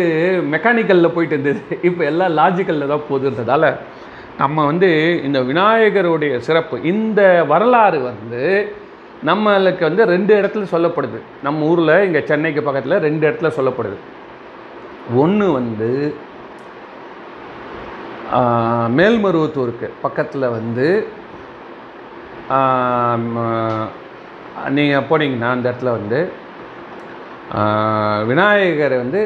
[0.53, 1.61] மெக்கானிக்கலில் போயிட்டு இருந்தது.
[1.89, 3.65] இப்போ எல்லாம் லாஜிக்கலில் தான் போகுதுன்றதால
[4.41, 4.89] நம்ம வந்து
[5.27, 7.21] இந்த விநாயகருடைய சிறப்பு இந்த
[7.51, 8.43] வரலாறு வந்து
[9.28, 11.20] நம்மளுக்கு வந்து ரெண்டு இடத்துல சொல்லப்படுது.
[11.45, 13.97] நம்ம ஊரில் இங்கே சென்னைக்கு பக்கத்தில் ரெண்டு இடத்துல சொல்லப்படுது.
[15.22, 15.89] ஒன்று வந்து
[18.97, 20.88] மேல்மருவத்தூருக்கு பக்கத்தில் வந்து
[24.78, 26.20] நீங்கள் போனீங்கன்னா அந்த இடத்துல வந்து
[28.30, 29.22] விநாயகர் வந்து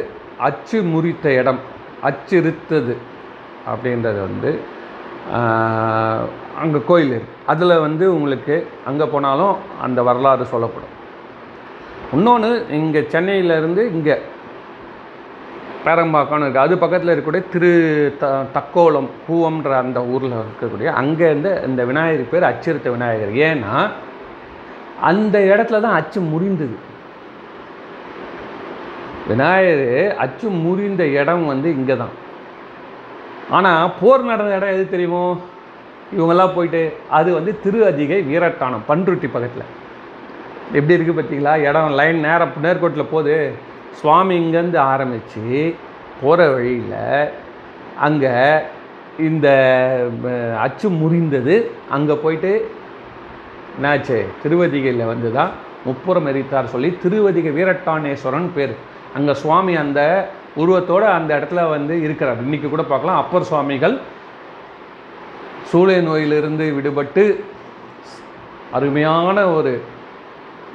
[0.48, 1.62] அச்சு முறித்த இடம்
[2.10, 2.96] அச்சிருத்தது
[3.72, 4.52] அப்படின்றது வந்து
[6.62, 8.56] அங்கே கோயில் இருக்குது அதில் வந்து உங்களுக்கு
[8.90, 10.94] அங்கே போனாலும் அந்த வரலாறு சொல்லப்படும்.
[12.16, 14.16] இன்னொன்று இங்கே சென்னையிலேருந்து இங்கே
[15.86, 17.72] பேரம்பாக்கம்னு இருக்குது அது பக்கத்தில் இருக்கக்கூடிய திரு
[18.22, 18.26] த
[18.58, 23.34] தக்கோலம் பூவம்ன்ற அந்த ஊரில் இருக்கக்கூடிய அங்கேருந்து இந்த விநாயகர் பேர் அச்சுறுத்த விநாயகர்.
[23.48, 23.74] ஏன்னா
[25.12, 26.78] அந்த இடத்துல தான் அச்சு முறிந்தது.
[29.32, 32.16] விநாயகர் அச்சு முறிந்த இடம் வந்து இங்கே தான்
[33.58, 35.26] ஆனால் போர் நடந்த இடம் எது தெரியுமோ?
[36.18, 36.82] இவங்கெல்லாம் போயிட்டு
[37.18, 39.66] அது வந்து திரு அதிகை வீரட்டானம் பன்ருட்டி பக்கத்தில்.
[40.78, 41.54] எப்படி இருக்குது பார்த்தீங்களா?
[41.70, 43.36] இடம் லைன் நேரம் நேர்கோட்டில் போகுது
[44.00, 45.44] சுவாமி இங்கேருந்து ஆரம்பித்து
[46.22, 47.02] போகிற வழியில்
[48.06, 48.32] அங்கே
[49.28, 49.48] இந்த
[50.66, 51.56] அச்சு முறிந்தது.
[51.96, 52.52] அங்கே போயிட்டு
[53.78, 54.18] என்னாச்சு?
[54.44, 55.52] திருவதிகையில் வந்து தான்
[55.88, 58.74] முப்புறம் எரித்தார் சொல்லி திருவதிகை வீரட்டானேஸ்வரன் பேர்.
[59.18, 60.02] அங்கே சுவாமி அந்த
[60.62, 62.44] உருவத்தோடு அந்த இடத்துல வந்து இருக்கிறார்.
[62.46, 63.22] இன்றைக்கி கூட பார்க்கலாம்.
[63.24, 63.96] அப்பர் சுவாமிகள்
[65.72, 67.24] சூளை நோயிலிருந்து விடுபட்டு
[68.78, 69.74] அருமையான ஒரு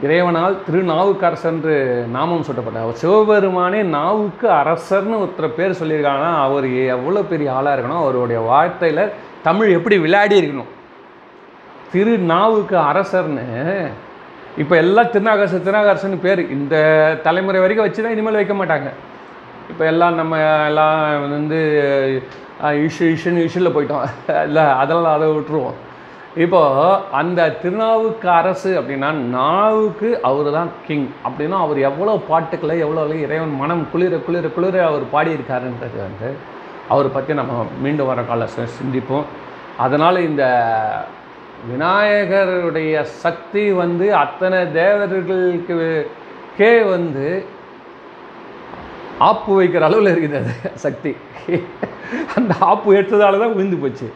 [0.04, 1.76] இறைவனால் திருநாவுக்கரசன்று
[2.16, 6.66] நாமம் சூட்டப்பட்டார் அவர் சிவபெருமானே நாவுக்கு அரசர்னு ஒருத்தர் பேர் சொல்லியிருக்காங்கன்னா அவர்
[6.96, 9.02] எவ்வளோ பெரிய ஆளாக இருக்கணும் அவருடைய வார்த்தையில்
[9.46, 10.70] தமிழ் எப்படி விளையாடி இருக்கணும்?
[11.92, 13.46] திருநாவுக்கு அரசர்னு.
[14.62, 16.40] இப்போ எல்லாம் திருநாகரசு திருநாகரசன் பேர்.
[16.56, 16.74] இந்த
[17.26, 18.90] தலைமுறை வரைக்கும் வச்சு தான் இனிமேல் வைக்க மாட்டாங்க.
[19.72, 20.36] இப்போ எல்லாம் நம்ம
[20.70, 20.96] எல்லாம்
[21.36, 21.60] வந்து
[22.84, 24.06] இஷு இஷுன்னு இஷுவில் போயிட்டோம்.
[24.46, 25.78] இல்லை அதெல்லாம் அதை விட்டுருவோம்.
[26.44, 33.54] இப்போது அந்த திருநாவுக்கு அரசு அப்படின்னா நாவுக்கு அவர் தான் கிங் அப்படின்னா அவர் எவ்வளோ பாட்டுக்களை எவ்வளோ இறைவன்
[33.62, 36.30] மனம் குளிர குளிர குளிர அவர் பாடியிருக்காருன்றது வந்து
[36.92, 37.54] அவரை பற்றி நம்ம
[37.84, 38.48] மீண்டும் வர கால
[38.80, 39.26] சிந்திப்போம்.
[39.84, 40.44] அதனால் இந்த
[41.70, 42.94] விநாயகருடைய
[43.24, 45.76] சக்தி வந்து அத்தனை தேவர்களுக்கு
[46.58, 47.26] கே வந்து
[49.26, 50.52] ஆப்பு வைக்கிற அளவில் இருக்குது அது
[50.84, 51.12] சக்தி.
[52.38, 54.06] அந்த ஆப்பு எடுத்ததால தான் விழுந்து போச்சு.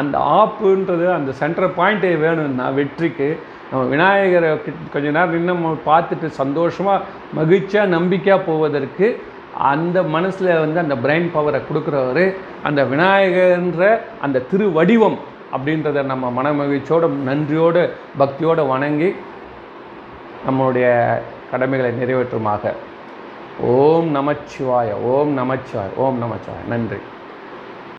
[0.00, 3.28] அந்த ஆப்புன்றது அந்த சென்டர் பாயிண்ட்டே வேணும்னா வெற்றிக்கு
[3.70, 4.50] நம்ம விநாயகரை
[4.94, 7.04] கொஞ்ச நேரம் இன்னும் நம்ம பார்த்துட்டு சந்தோஷமாக
[7.38, 9.06] மகிழ்ச்சியாக நம்பிக்கையாக போவதற்கு
[9.72, 12.24] அந்த மனசில் வந்து அந்த பிரெயின் பவரை கொடுக்குறவர்
[12.68, 13.84] அந்த விநாயகர்ன்ற
[14.26, 15.18] அந்த திருவடிவம்
[15.54, 17.82] அப்படின்றத நம்ம மனமகிழ்ச்சியோடு நன்றியோடு
[18.22, 19.10] பக்தியோடு வணங்கி
[20.46, 20.88] நம்மளுடைய
[21.52, 22.72] கடமைகளை நிறைவேற்றுமாக.
[23.58, 26.64] ஓம் நமச்சிவாய ஓம் நமச்சிவாய ஓம் நமச்சிவாய.
[26.64, 27.15] நன்றி.